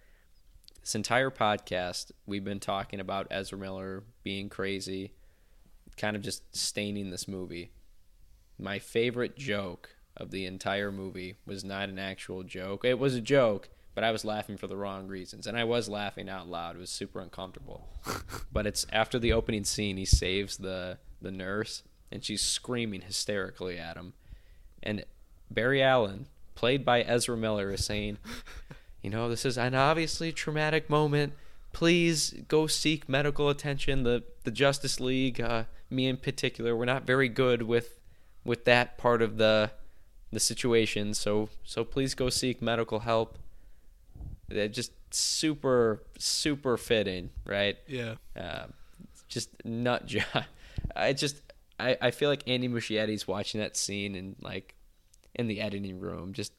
[0.81, 5.13] This entire podcast, we've been talking about Ezra Miller being crazy,
[5.97, 7.71] kind of just staining this movie.
[8.57, 12.85] My favorite joke of the entire movie was not an actual joke.
[12.85, 15.47] It was a joke, but I was laughing for the wrong reasons.
[15.47, 16.75] And I was laughing out loud.
[16.75, 17.89] It was super uncomfortable.
[18.51, 23.77] but it's after the opening scene, he saves the, the nurse, and she's screaming hysterically
[23.77, 24.13] at him.
[24.81, 25.05] And
[25.51, 28.17] Barry Allen, played by Ezra Miller, is saying,
[29.05, 31.33] You know, this is an obviously traumatic moment.
[31.73, 34.01] Please go seek medical attention.
[34.01, 37.99] The the Justice League, uh, me in particular, we're not very good with
[38.43, 39.71] with that part of the
[40.31, 41.13] the situation.
[41.13, 43.37] So so please go seek medical help.
[44.47, 47.77] They're just super super fitting, right?
[47.87, 48.15] Yeah.
[48.39, 48.67] Uh,
[49.27, 50.45] just nut job.
[50.95, 51.41] I just
[51.79, 54.75] I, I feel like Andy Muschietti's watching that scene and like
[55.33, 56.53] in the editing room, just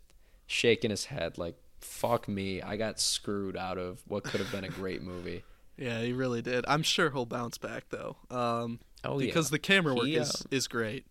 [0.47, 2.63] shaking his head like fuck me.
[2.63, 5.45] I got screwed out of what could have been a great movie.
[5.79, 6.65] Yeah, he really did.
[6.67, 8.17] I'm sure he'll bounce back though.
[8.31, 9.55] Um, Oh because yeah.
[9.55, 11.07] the camera work He, is uh, is great.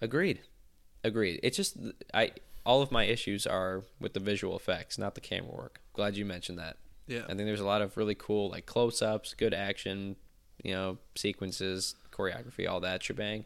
[0.00, 0.40] Agreed.
[1.02, 1.40] Agreed.
[1.42, 1.76] It's just
[2.12, 2.32] I
[2.66, 5.80] all of my issues are with the visual effects, not the camera work.
[5.92, 6.76] Glad you mentioned that.
[7.06, 7.22] Yeah.
[7.24, 10.16] I think there's a lot of really cool like close-ups, good action,
[10.62, 13.44] you know, sequences, choreography, all that shebang.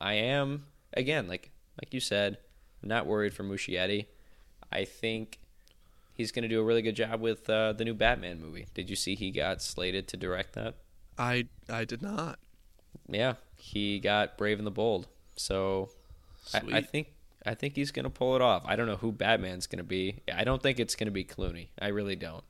[0.00, 2.38] I am again, like like you said,
[2.82, 4.06] I'm not worried for Muschietti.
[4.72, 5.38] I think
[6.14, 8.66] he's going to do a really good job with uh, the new Batman movie.
[8.74, 10.74] Did you see he got slated to direct that?
[11.18, 12.38] I I did not.
[13.08, 15.08] Yeah, he got Brave and the Bold.
[15.36, 15.90] So
[16.54, 17.08] I, I think
[17.44, 18.62] I think he's gonna pull it off.
[18.66, 20.20] I don't know who Batman's gonna be.
[20.32, 21.68] I don't think it's gonna be Clooney.
[21.80, 22.44] I really don't.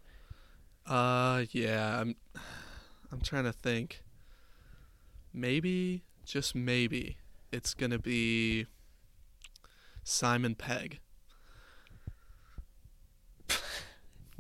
[0.87, 2.17] Uh yeah, I'm
[3.13, 4.03] I'm trying to think.
[5.33, 7.19] Maybe, just maybe,
[7.53, 8.67] it's gonna be
[10.05, 11.01] Simon Pegg.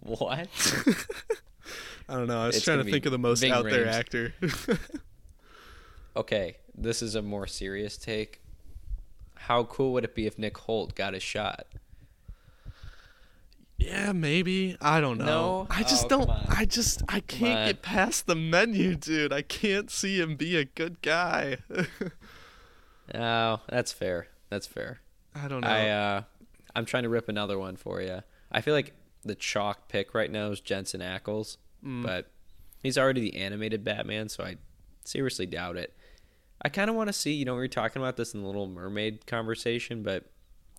[0.02, 0.48] What?
[2.08, 2.40] I don't know.
[2.40, 4.32] I was It's trying gonna think of the most out there actor.
[6.16, 8.40] okay, this is a more serious take.
[9.34, 11.66] How cool would it be if Nick Hoult got a shot?
[13.78, 14.76] yeah, maybe.
[14.80, 15.24] I don't know.
[15.24, 15.66] No?
[15.70, 16.30] I just Oh, don't.
[16.48, 19.32] I just I can't get past the menu, dude.
[19.32, 21.58] I can't see him be a good guy.
[23.14, 24.26] Oh, that's fair.
[24.50, 24.98] That's fair.
[25.32, 25.68] I don't know.
[25.68, 26.22] I uh,
[26.74, 28.24] I'm trying to rip another one for you.
[28.50, 28.94] I feel like
[29.24, 32.02] the chalk pick right now is Jensen Ackles, Mm.
[32.02, 32.30] but
[32.82, 34.56] he's already the animated Batman, so I
[35.04, 35.94] seriously doubt it.
[36.62, 37.32] I kind of want to see.
[37.34, 40.24] You know, we were talking about this in the Little Mermaid conversation, but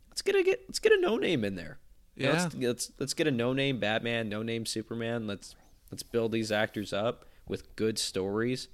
[0.10, 1.78] let's get a get let's get a no name in there.
[2.16, 2.44] You know, Yeah.
[2.44, 5.28] let's, let's let's get a no name Batman, no name Superman.
[5.28, 5.56] Let's
[5.92, 8.68] let's build these actors up with good stories.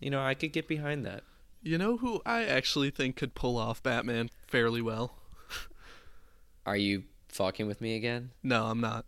[0.00, 1.24] You know, I could get behind that.
[1.62, 5.16] you know who I actually think could pull off Batman fairly well?
[6.66, 8.30] Are you fucking with me again?
[8.44, 9.06] No, I'm not.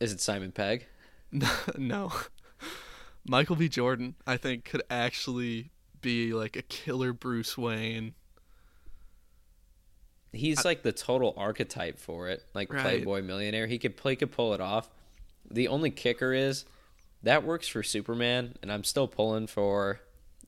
[0.00, 0.86] Is it Simon Pegg?
[1.78, 2.12] no.
[3.26, 3.68] Michael B.
[3.68, 5.70] Jordan, I think, could actually
[6.00, 8.14] be like a killer Bruce Wayne.
[10.32, 12.82] He's like the total archetype for it, like Right.
[12.82, 13.66] Playboy millionaire.
[13.66, 14.90] He could play, could pull it off.
[15.50, 16.64] The only kicker is
[17.22, 20.00] that works for Superman, and I'm still pulling for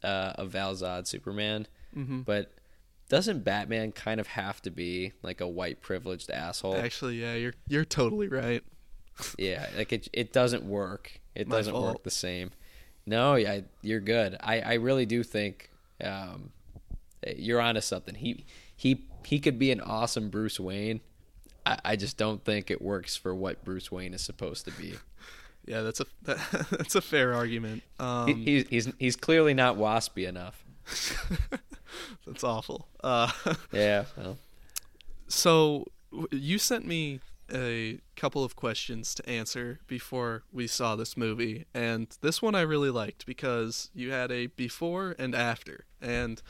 [0.02, 1.66] uh, a Val-Zod Superman.
[1.94, 2.52] hmm But
[3.08, 6.76] doesn't Batman kind of have to be like a white privileged asshole?
[6.76, 8.64] Actually, yeah, you're you're totally right.
[9.38, 11.20] Yeah, like it it doesn't work.
[11.34, 12.50] It My doesn't work the same.
[13.06, 14.36] No, yeah, you're good.
[14.40, 15.70] I, I really do think
[16.02, 16.50] um,
[17.36, 18.14] you're onto something.
[18.14, 18.44] He
[18.76, 21.00] he he could be an awesome Bruce Wayne.
[21.64, 24.94] I, I just don't think it works for what Bruce Wayne is supposed to be.
[25.68, 26.06] Yeah, that's a
[26.76, 27.82] that's a fair argument.
[27.98, 30.64] Um, he, he's he's he's clearly not waspy enough.
[32.24, 32.86] that's awful.
[33.02, 33.32] Uh,
[33.72, 34.04] Yeah.
[34.16, 34.38] Well,
[35.26, 35.86] so
[36.30, 37.18] you sent me
[37.52, 42.62] a couple of questions to answer before we saw this movie, and this one I
[42.62, 45.84] really liked because you had a before and after.
[46.00, 46.42] And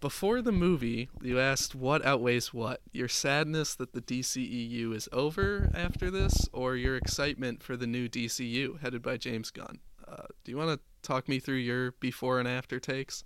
[0.00, 5.70] before the movie, you asked what outweighs what: your sadness that the DCEU is over
[5.74, 9.80] after this, or your excitement for the new DCU headed by James Gunn.
[10.06, 13.24] Uh, do you want to talk me through your before and after takes?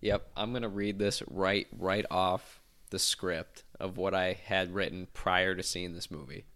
[0.00, 2.60] Yep, I'm gonna read this right right off
[2.90, 6.46] the script of what I had written prior to seeing this movie.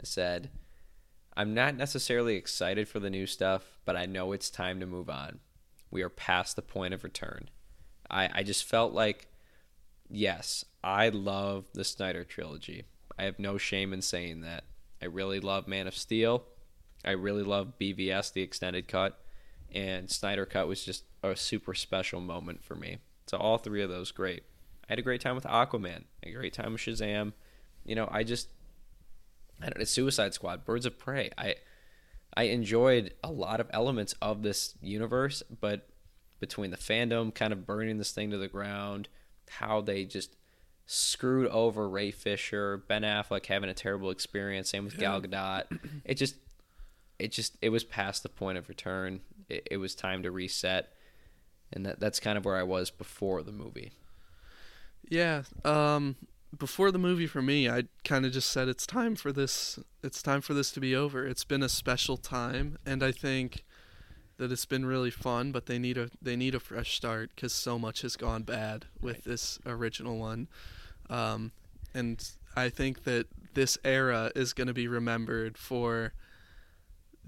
[0.00, 0.50] I said,
[1.36, 5.10] "I'm not necessarily excited for the new stuff, but I know it's time to move
[5.10, 5.40] on.
[5.92, 7.50] we are past the point of return.
[8.08, 9.26] I, I just felt like,
[10.08, 12.84] yes, I love the Snyder trilogy.
[13.18, 14.64] I have no shame in saying that.
[15.02, 16.44] I really love Man of Steel.
[17.04, 19.18] I really love BVS, the extended cut.
[19.72, 22.98] And Snyder Cut was just a super special moment for me.
[23.26, 24.42] So all three of those great.
[24.90, 27.32] I had a great time with Aquaman, a great time with Shazam.
[27.84, 28.48] You know, I just
[29.62, 31.30] I don't know, Suicide Squad, Birds of Prey.
[31.38, 31.54] I
[32.36, 35.88] I enjoyed a lot of elements of this universe, but
[36.40, 39.08] between the fandom kind of burning this thing to the ground,
[39.48, 40.34] how they just
[40.86, 45.66] screwed over Ray Fisher, Ben Affleck having a terrible experience, same with Gal Gadot.
[46.04, 46.34] It just
[47.20, 49.20] it just it was past the point of return.
[49.48, 50.92] It, it was time to reset.
[51.72, 53.92] And that that's kind of where I was before the movie.
[55.08, 55.42] Yeah.
[55.64, 56.16] Um
[56.58, 60.22] before the movie for me, I kind of just said it's time for this it's
[60.22, 61.26] time for this to be over.
[61.26, 63.64] It's been a special time and I think
[64.38, 67.52] that it's been really fun, but they need a they need a fresh start cuz
[67.52, 69.24] so much has gone bad with Right.
[69.24, 70.48] this original one.
[71.08, 71.52] Um
[71.94, 76.12] and I think that this era is going to be remembered for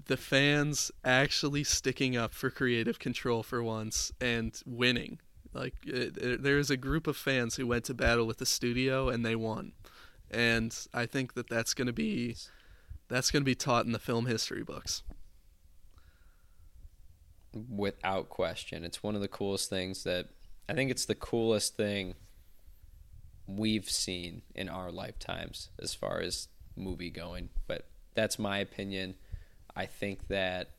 [0.05, 5.19] the fans actually sticking up for creative control for once and winning.
[5.53, 8.45] Like it, it, there is a group of fans who went to battle with the
[8.45, 9.73] studio and they won,
[10.31, 12.35] and I think that that's going to be
[13.07, 15.03] that's going to be taught in the film history books.
[17.69, 18.83] without question.
[18.83, 20.29] It's one of the coolest things that
[20.67, 22.15] I think it's the coolest thing
[23.47, 27.49] we've seen in our lifetimes as far as movie going.
[27.67, 29.15] But that's my opinion.
[29.75, 30.71] I think that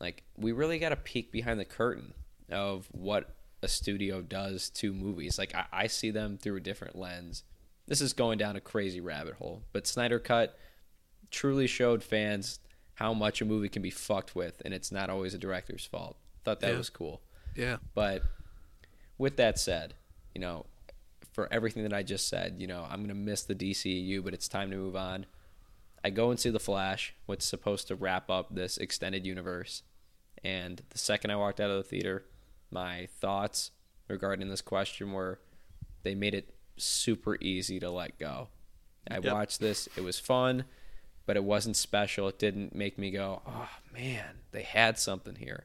[0.00, 2.14] like we really got to peek behind the curtain
[2.50, 5.38] of what a studio does to movies.
[5.38, 7.44] Like I, I see them through a different lens.
[7.86, 10.56] This is going down a crazy rabbit hole, but Snyder Cut
[11.30, 12.60] truly showed fans
[12.94, 16.16] how much a movie can be fucked with, and it's not always a director's fault.
[16.44, 16.78] Thought that Yeah.
[16.78, 17.20] was cool.
[17.56, 18.22] Yeah, But
[19.18, 19.94] with that said,
[20.34, 20.66] you know,
[21.32, 24.48] for everything that I just said, you know, I'm gonna miss the DCEU, but it's
[24.48, 25.26] time to move on.
[26.04, 29.82] I go and see the Flash, what's supposed to wrap up this extended universe,
[30.44, 32.24] and the second I walked out of the theater,
[32.70, 33.70] my thoughts
[34.08, 35.40] regarding this question were,
[36.02, 38.48] they made it super easy to let go.
[39.10, 39.24] I Yep.
[39.32, 40.64] watched this; it was fun,
[41.26, 42.28] but it wasn't special.
[42.28, 45.64] It didn't make me go, "Oh man, they had something here."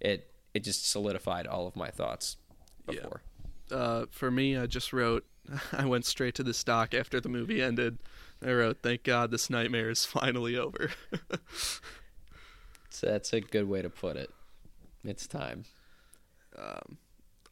[0.00, 2.36] It it just solidified all of my thoughts
[2.88, 2.94] Yeah.
[3.00, 3.22] before.
[3.70, 5.26] uh, for me, I just wrote.
[5.72, 7.98] I went straight to the stock after the movie ended.
[8.42, 10.90] I wrote, "Thank God this nightmare is finally over."
[12.90, 14.30] So that's a good way to put it.
[15.04, 15.64] It's time.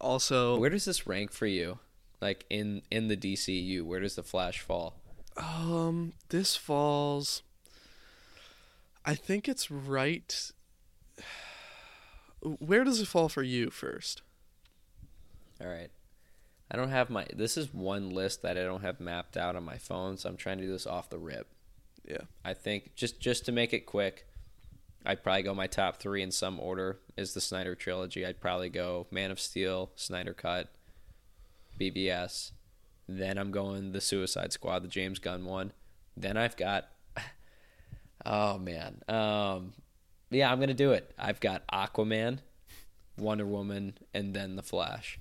[0.01, 1.79] Also, Where does this rank for you?
[2.21, 5.01] Like in in the DCU, where does the Flash fall?
[5.37, 7.43] Um, this falls.
[9.05, 10.51] I think it's right.
[12.41, 14.23] Where does it fall for you first?
[15.61, 15.91] All right.
[16.71, 19.65] I don't have my this is one list that I don't have mapped out on
[19.65, 21.49] my phone, so I'm trying to do this off the rip.
[22.05, 22.23] Yeah.
[22.45, 24.27] I think just just to make it quick,
[25.07, 28.27] I'd probably go my top three in some order is the Snyder trilogy.
[28.27, 30.69] I'd probably go Man of Steel, Snyder Cut,
[31.81, 32.51] BVS.
[33.09, 35.73] Then I'm going the Suicide Squad, the James Gunn one.
[36.17, 36.89] Then I've got
[38.27, 39.03] Oh man.
[39.09, 39.75] Um
[40.31, 41.15] yeah, I'm gonna do it.
[41.17, 42.41] I've got Aquaman,
[43.17, 45.21] Wonder Woman, and then the Flash.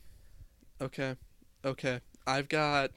[0.81, 1.15] Okay.
[1.63, 2.01] Okay.
[2.25, 2.89] I've got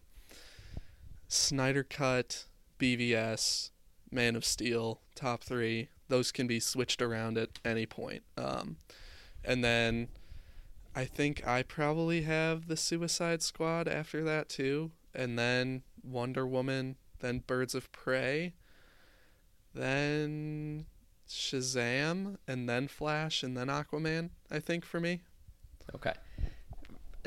[1.28, 2.46] Snyder Cut,
[2.78, 3.70] BVS,
[4.10, 5.90] Man of Steel, top three.
[6.08, 8.22] Those can be switched around at any point.
[8.36, 8.76] Um,
[9.44, 10.08] and then
[10.94, 14.90] I think I probably have the Suicide Squad after that too.
[15.14, 18.54] And then Wonder Woman, then Birds of Prey,
[19.74, 20.86] then
[21.28, 25.20] Shazam, and then Flash, and then Aquaman, I think for me.
[25.94, 26.14] Okay.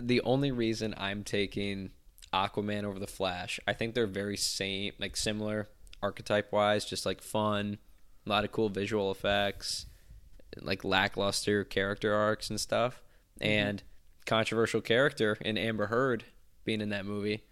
[0.01, 1.91] The only reason I'm taking
[2.33, 5.69] Aquaman over the Flash, I think they're very same, like similar
[6.01, 7.77] archetype wise, just like fun,
[8.31, 9.85] a lot of cool visual effects,
[10.61, 13.01] like lackluster character arcs and stuff,
[13.41, 13.83] and
[14.25, 16.23] controversial character in Amber Heard
[16.63, 17.43] being in that movie.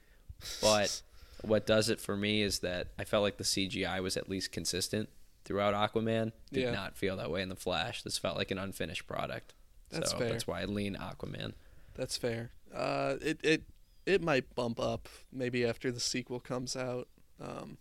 [0.61, 1.01] But
[1.41, 4.51] what does it for me is that I felt like the CGI was at least
[4.53, 5.09] consistent
[5.43, 6.31] throughout Aquaman.
[6.51, 6.71] Did Yeah.
[6.71, 8.03] not feel that way in the Flash.
[8.03, 9.53] This felt like an unfinished product.
[9.89, 10.29] That's so fair.
[10.29, 11.53] that's why I lean Aquaman.
[11.95, 12.51] That's fair.
[12.73, 13.63] Uh, it it
[14.05, 17.07] it might bump up maybe after the sequel comes out.
[17.41, 17.77] Um,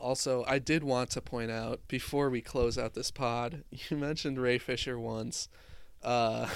[0.00, 4.40] also, I did want to point out before we close out this pod, you mentioned
[4.40, 5.48] Ray Fisher once.
[6.02, 6.48] Uh,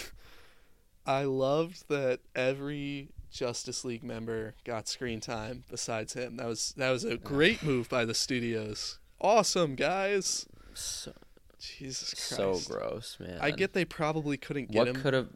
[1.06, 6.36] I loved that every Justice League member got screen time besides him.
[6.36, 8.98] That was that was a great move by the studios.
[9.20, 10.46] Awesome, guys.
[10.72, 11.12] So,
[11.58, 12.28] Jesus Christ.
[12.28, 13.38] So gross, man.
[13.40, 15.28] I get they probably couldn't get what him, could have.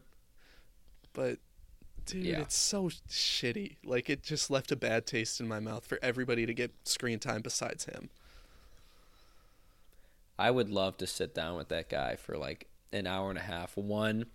[1.12, 1.38] but
[2.12, 2.40] dude, Yeah.
[2.40, 3.76] it's so shitty.
[3.84, 7.18] Like it just left a bad taste in my mouth for everybody to get screen
[7.18, 8.10] time besides him.
[10.38, 13.42] I would love to sit down with that guy for like an hour and a
[13.42, 13.76] half.
[13.76, 14.26] One,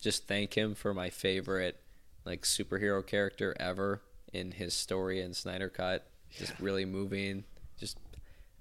[0.00, 1.80] just thank him for my favorite
[2.24, 4.02] like superhero character ever
[4.32, 6.06] in his story in Snyder Cut.
[6.30, 7.44] Just really moving.
[7.78, 7.98] Just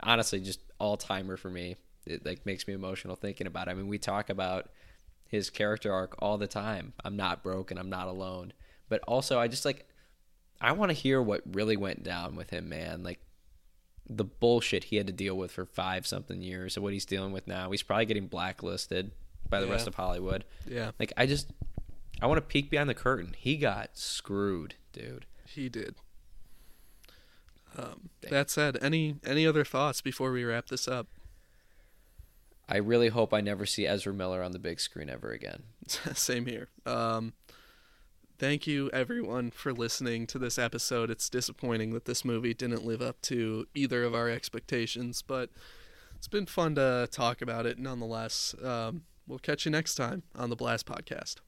[0.02, 1.76] honestly, just all timer for me.
[2.06, 3.68] It like makes me emotional thinking about.
[3.68, 3.72] It.
[3.72, 4.70] I mean, we talk about
[5.28, 6.94] his character arc all the time.
[7.04, 7.78] I'm not broken.
[7.78, 8.54] I'm not alone.
[8.90, 9.88] But also, I just like
[10.62, 13.04] I want to hear what really went down with him, man.
[13.04, 13.20] Like
[14.08, 17.32] the bullshit he had to deal with for five something years and what he's dealing
[17.32, 17.72] with now.
[17.72, 19.12] He's probably getting blacklisted
[19.50, 19.72] by the Yeah.
[19.74, 20.46] rest of Hollywood.
[20.68, 21.50] Yeah, Like I just
[22.22, 23.36] I want to peek behind the curtain.
[23.38, 25.26] He got screwed, dude.
[25.48, 25.96] he did.
[27.78, 31.08] Um, that said, any any other thoughts before we wrap this up?
[32.68, 35.64] I really hope I never see Ezra Miller on the big screen ever again.
[35.88, 36.70] Same here.
[36.86, 37.34] Um,
[38.40, 41.10] thank you everyone for listening to this episode.
[41.10, 45.50] It's disappointing that this movie didn't live up to either of our expectations, but
[46.16, 48.56] it's been fun to talk about it nonetheless.
[48.64, 51.36] Um, we'll catch you next time on the Blast Podcast.